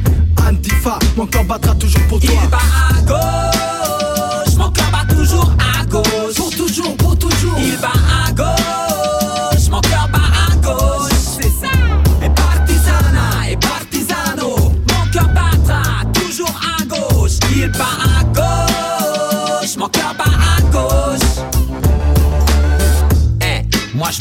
[0.48, 2.30] Antifa, mon corps battra toujours pour toi.
[2.34, 3.45] Il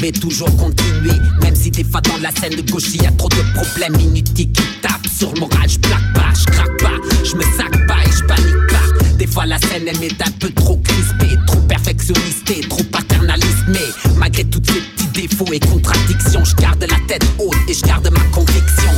[0.02, 1.14] vais toujours continuer.
[1.42, 4.52] Même si des fois dans la scène de gauche, y a trop de problèmes inutiles
[4.52, 5.70] qui tapent sur le moral.
[5.70, 9.16] Je plaque pas, je craque pas, je me sac pas et je panique pas.
[9.18, 13.66] Des fois la scène elle m'est un peu trop crispée, trop perfectionniste et trop paternaliste.
[13.68, 17.82] Mais malgré toutes ces petits défauts et contradictions, je garde la tête haute et je
[17.82, 18.92] garde ma conviction.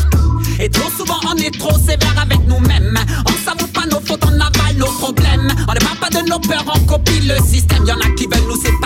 [0.60, 2.98] Et trop souvent on est trop sévère avec nous-mêmes.
[3.26, 5.54] On s'avoue pas nos fautes, on avale nos problèmes.
[5.68, 7.86] On ne parle pas de nos peurs, on copie le système.
[7.86, 8.77] Y en a qui veulent nous séparer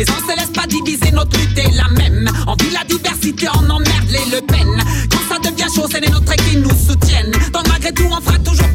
[0.00, 2.26] Mais on se laisse pas diviser, notre lutte est la même.
[2.46, 4.66] On vit la diversité, on emmerde les Le Pen.
[5.10, 7.32] Quand ça devient chaud, c'est les nôtres qui nous soutiennent.
[7.52, 8.69] Donc malgré tout, on fera toujours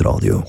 [0.00, 0.44] gutes Radio.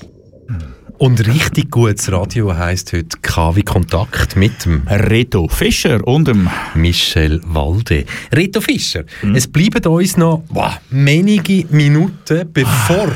[0.98, 7.40] Und richtig gutes Radio heisst heute KW Kontakt mit dem Reto Fischer und dem Michel
[7.44, 8.04] Walde.
[8.32, 13.08] Reto Fischer, es bleiben uns noch wow, wenige Minuten, bevor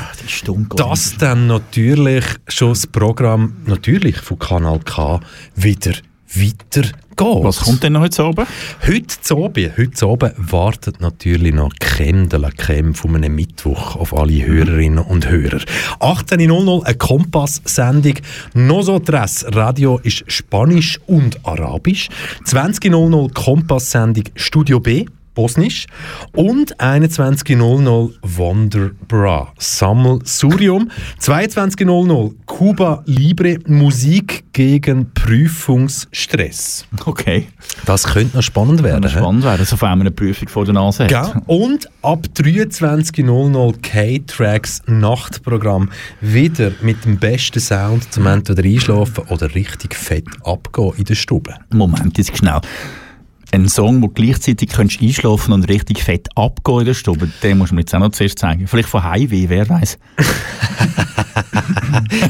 [0.76, 5.20] das dann natürlich schon das Programm natürlich von Kanal K
[5.54, 5.92] wieder
[6.40, 6.94] weitergeht.
[7.18, 8.46] Was kommt denn noch heute oben?
[8.86, 14.14] Heute oben, heute oben wartet natürlich noch Creme de la Creme von einem Mittwoch auf
[14.14, 15.60] alle Hörerinnen und Hörer.
[16.00, 18.14] 18.00 eine Kompass-Sendung.
[18.52, 22.10] Nosotras Radio ist Spanisch und Arabisch.
[22.44, 25.06] 20.00 Kompass-Sendung Studio B.
[25.36, 25.86] Bosnisch
[26.34, 37.46] und 21.00 Wonderbra Sammelsurium 22.00 Cuba Libre Musik gegen Prüfungsstress Okay.
[37.84, 39.08] das könnte noch spannend werden.
[39.08, 39.18] Hä?
[39.18, 41.10] spannend werden, sofern man eine Prüfung vor der Nase hat.
[41.10, 41.42] Gell?
[41.46, 45.90] Und ab 23.00 K-Tracks Nachtprogramm
[46.22, 51.54] wieder mit dem besten Sound zum entweder einschlafen oder richtig fett abgehen in der Stube.
[51.70, 52.60] Moment, jetzt schnell.
[53.56, 57.70] Ein Song, wo gleichzeitig könntest einschlafen und richtig fett abgehen in der Stube, den musst
[57.70, 58.66] du mir jetzt auch noch zuerst zeigen.
[58.66, 59.96] Vielleicht von Highway, wer weiß.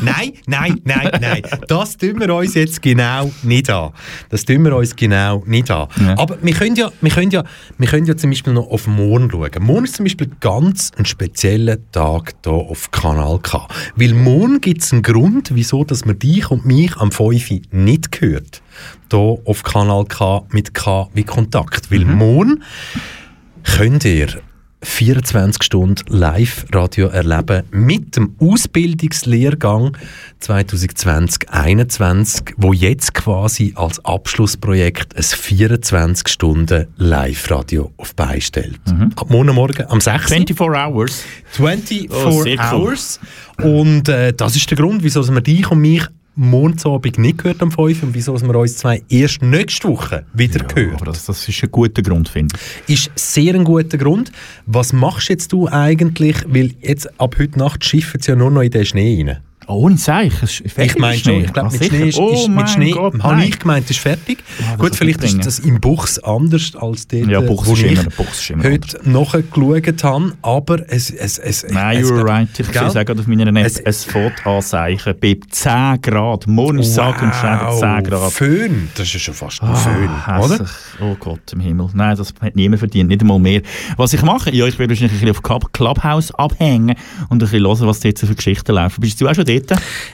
[0.03, 1.43] nein, nein, nein, nein.
[1.67, 3.91] Das tun wir uns jetzt genau nicht an.
[4.29, 5.89] Das tun wir uns genau nicht an.
[6.17, 7.43] Aber wir können, ja, wir, können ja,
[7.77, 9.51] wir können ja zum Beispiel noch auf morgen schauen.
[9.59, 13.67] Morgen ist zum Beispiel ganz ein spezieller Tag hier auf Kanal K.
[13.97, 17.61] Weil morgen gibt es einen Grund, wieso dass man dich und mich am 5 Uhr
[17.73, 18.63] nicht hört.
[19.11, 21.91] Hier auf Kanal K mit K wie Kontakt.
[21.91, 22.63] Weil morgen
[23.65, 24.29] könnt ihr
[24.83, 29.97] 24 Stunden Live-Radio erleben mit dem Ausbildungslehrgang
[30.41, 38.81] 2020-21, wo jetzt quasi als Abschlussprojekt ein 24 Stunden Live-Radio auf beistellt.
[39.17, 40.27] Ab morgen Morgen am 6.
[40.27, 41.25] 24 Hours.
[41.53, 42.81] 24 Oh, sehr cool.
[42.81, 43.21] Hours.
[43.63, 46.07] Und äh, das ist der Grund, wieso wir dich und mich
[46.37, 50.97] Morgenabend nicht gehört am 5 und wieso wir uns zwei erst nächste Woche wieder hören.
[50.97, 52.55] Aber das, das ist ein guter Grund, finde
[52.87, 54.31] Ist sehr ein guter Grund.
[54.67, 58.61] Was machst jetzt du eigentlich, weil jetzt ab heute Nacht schiffen sie ja nur noch
[58.61, 59.39] in den Schnee rein.
[59.69, 61.45] Ohne Seich, es ist fertig Ich meine schon, Schnee.
[61.47, 61.85] ich glaube Ah, mit?
[61.89, 64.39] Schnee ist, oh ist mit Schnee, Gott, habe ich gemeint, ist fertig.
[64.63, 67.75] Ah, Gut, vielleicht ich ist das im Buchs anders als dort, Ja, äh, Buchs wo
[67.75, 72.49] ich immer- Buchs heute nachgeschaut habe, aber es, es, es Nein, es, you're right.
[72.59, 73.83] Ich sehe es auch auf meiner Net.
[73.85, 76.47] Es fährt anzeichen bei 10 Grad.
[76.47, 78.33] Morgen ist sage und schreibe 10 Grad.
[78.33, 80.11] Föhn, das ist schon fast ein Ah, Föhn,
[80.45, 80.67] oder?
[81.01, 81.89] Oh Gott im Himmel.
[81.93, 83.63] Nein, das hat niemand verdient, nicht einmal mehr.
[83.97, 86.95] Was ich mache, ja, ich werde wahrscheinlich ein bisschen auf Club- Clubhouse abhängen
[87.29, 89.01] und ein bisschen hören, was dort für Geschichten laufen.
[89.01, 89.56] Bist du auch schon dort?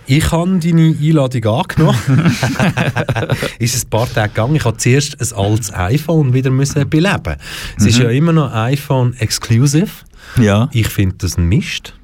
[0.07, 1.99] Ich habe deine Einladung angenommen.
[3.59, 4.57] ist ein paar Tage gegangen.
[4.57, 7.36] Ich habe zuerst ein altes iPhone wieder müssen beleben.
[7.76, 8.05] Es ist Mhm.
[8.05, 9.88] ja immer noch iPhone Exclusive.
[10.40, 10.68] Ja.
[10.72, 11.95] Ich finde das ein Mist.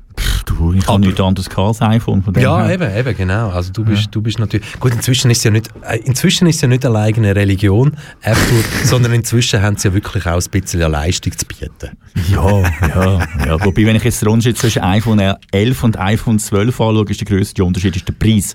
[0.77, 2.23] Ich habe nichts anderes gehabt als iPhone.
[2.23, 2.75] Von dem Ja, her.
[2.75, 3.51] eben, eben, genau.
[3.51, 4.67] Also du bist, du bist natürlich.
[4.81, 8.65] Gut, inzwischen ist es ja nicht, äh, inzwischen ist ja nicht alleine eine Religion, Apple,
[8.85, 11.97] sondern inzwischen haben sie ja wirklich auch ein bisschen eine Leistung zu bieten.
[12.33, 13.65] Ja, ja, ja.
[13.65, 15.21] Wobei, wenn ich jetzt den Unterschied zwischen iPhone
[15.53, 18.55] 11 und iPhone 12 anschaue, ist der grösste Unterschied ist der Preis.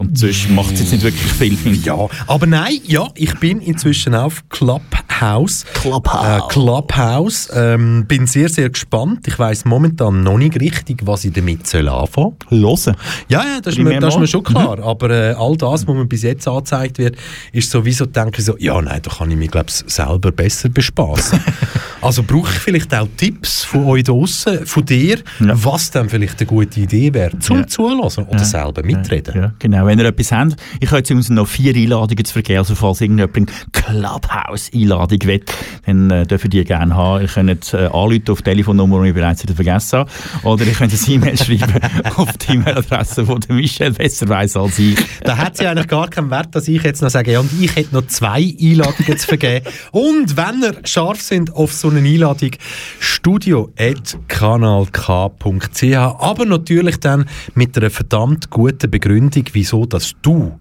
[0.00, 1.56] Und sonst macht es jetzt nicht wirklich viel.
[1.56, 1.84] finde ich.
[1.84, 1.96] Ja,
[2.28, 5.64] aber nein, ja, ich bin inzwischen auf Clubhouse.
[5.74, 6.44] Clubhouse.
[6.44, 7.48] Äh, Clubhouse.
[7.52, 9.26] Ähm, bin sehr, sehr gespannt.
[9.26, 12.60] Ich weiss momentan noch nicht richtig, was ich damit soll anfangen soll.
[12.60, 12.96] Hören?
[13.28, 14.78] Ja, ja, das ist, mir, das ist mir schon klar.
[14.78, 17.16] Aber äh, all das, was mir bis jetzt angezeigt wird,
[17.52, 20.68] ist sowieso, denke ich so, ja, nein, da kann ich mich, glaube ich, selber besser
[20.68, 21.40] bespaßen.
[22.00, 26.46] also brauche ich vielleicht auch Tipps von euch draussen, von dir, was dann vielleicht eine
[26.46, 27.66] gute Idee wäre, zum Ja.
[27.66, 29.34] Zulassen oder selber mitreden.
[29.34, 29.87] Ja, genau.
[29.88, 33.00] Wenn ihr etwas habt, ich habe jetzt übrigens noch vier Einladungen zu vergeben, also falls
[33.00, 35.40] irgendjemand eine Clubhouse-Einladung will,
[35.86, 37.22] dann äh, dürft ihr die gerne haben.
[37.22, 40.10] Ihr könnt äh, anrufen auf die Telefonnummer, die ich bereits wieder vergessen habe,
[40.42, 41.80] oder ihr könnt ein E-Mail schreiben
[42.16, 44.98] auf die E-Mail-Adresse, die Michel besser weiss als ich.
[45.24, 47.74] Da hat sie eigentlich gar keinen Wert, dass ich jetzt noch sage, ja, und ich
[47.74, 49.64] hätte noch zwei Einladungen zu vergeben.
[49.92, 52.50] Und wenn ihr scharf sind auf so eine Einladung,
[52.98, 57.24] studio.kanalk.ch, aber natürlich dann
[57.54, 60.58] mit einer verdammt guten Begründung, wieso dass du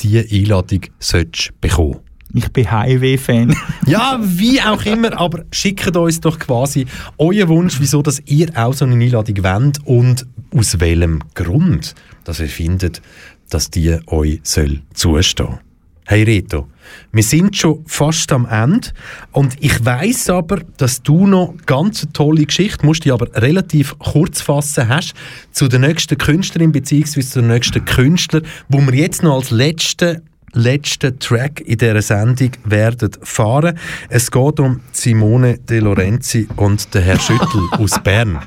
[0.00, 2.00] diese Einladung sollst bekommen.
[2.32, 3.54] Ich bin Highway-Fan.
[3.86, 6.86] Ja, wie auch immer, aber schickt uns doch quasi
[7.18, 11.94] euren Wunsch, wieso dass ihr auch so eine Einladung wollt und aus welchem Grund,
[12.24, 13.02] dass ihr findet,
[13.50, 15.58] dass die euch soll zustehen.
[16.06, 16.66] Hey Reto,
[17.12, 18.88] wir sind schon fast am Ende
[19.32, 23.98] und ich weiß aber, dass du noch ganz eine tolle Geschichte, musst die aber relativ
[23.98, 25.14] kurz fassen, hast
[25.52, 27.20] zu der nächsten Künstlerin bzw.
[27.20, 30.22] zu der nächsten Künstler, wo wir jetzt noch als letzten
[30.54, 33.78] letzten Track in dieser Sendung werden fahren.
[34.08, 38.38] Es geht um Simone De Lorenzi und den Herr Schüttel aus Bern.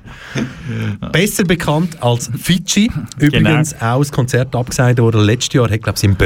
[1.12, 2.90] Besser bekannt als Fidschi.
[3.20, 5.22] Übrigens auch das Konzert abgesagt worden.
[5.22, 6.18] Letztes Jahr hat, glaube ich, in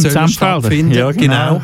[0.00, 0.28] Senffelder.
[0.28, 0.92] stattfinden.
[0.92, 1.62] Ja, genau.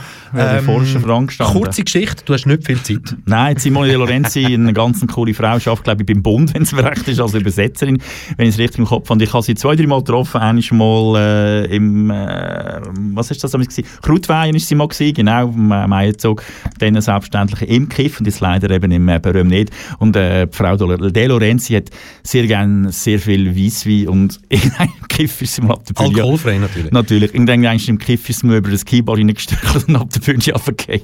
[1.03, 1.63] Dran gestanden.
[1.63, 3.17] kurze Geschichte, du hast nicht viel Zeit.
[3.27, 6.73] Nein, Simone De Lorenzi, eine ganz coole Frau, arbeitet, glaube ich, beim Bund, wenn es
[6.73, 7.99] mir recht ist, als Übersetzerin,
[8.37, 9.23] wenn ich es richtig im Kopf habe.
[9.23, 10.41] Ich habe sie zwei, drei Mal getroffen.
[10.41, 12.81] Einmal mal äh, im, äh,
[13.15, 13.89] was ist das damals gewesen?
[14.03, 16.43] Krautweihen ist sie mal gewesen, genau, im äh, Meierzog.
[16.79, 19.71] Dann selbstverständlich im Kiff und jetzt leider eben im äh, Beröm nicht.
[19.99, 21.91] Und äh, Frau De Lorenzi hat
[22.23, 26.07] sehr gerne sehr viel Weisswein und irgendein im Kiff ist sie mal ab der.
[26.07, 26.93] Alkoholfrei natürlich.
[26.93, 27.35] Natürlich.
[27.35, 31.03] Irgendwann im Kiff ist sie mir über das Keyboard reingestückelt und ab der Bühne runtergefallen.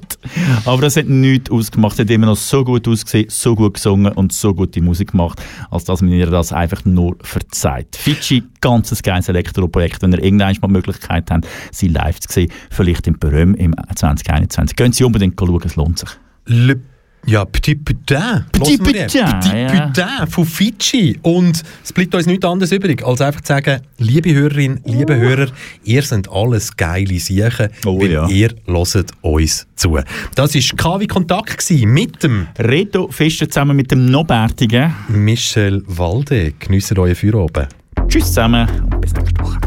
[0.65, 1.97] Aber das hat nichts ausgemacht.
[1.97, 5.41] Sie hat immer noch so gut ausgesehen, so gut gesungen und so gute Musik gemacht,
[5.71, 7.97] als dass man ihr das einfach nur verzeiht.
[7.97, 10.03] Fidschi, ganzes geiles Elektroprojekt.
[10.03, 13.75] Wenn ihr irgendwann mal die Möglichkeit habt, sie live zu sehen, vielleicht im Beröm im
[13.95, 14.77] 2021.
[14.77, 16.11] Gehen Sie unbedingt schauen, es lohnt sich.
[16.47, 16.81] Le
[17.27, 18.45] ja, Petit Putain.
[18.53, 18.79] Petit.
[18.79, 19.87] Putain, Petit ja.
[19.87, 21.19] Putain von Fidschi.
[21.23, 25.49] Und es bleibt uns nichts anderes übrig, als einfach zu sagen, liebe Hörerinnen, liebe Hörer,
[25.85, 28.29] ihr seid alles geile Siechen, weil ja.
[28.29, 29.99] ihr hört uns zu.
[30.35, 34.93] Das war KW Kontakt mit dem Reto Fischer zusammen mit dem Nobärtigen.
[35.09, 36.53] Michel Walde.
[36.59, 37.69] Geniessen euren Feierabend.
[38.09, 39.59] Tschüss zusammen und bis nächste Woche.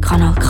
[0.00, 0.49] Kanal K.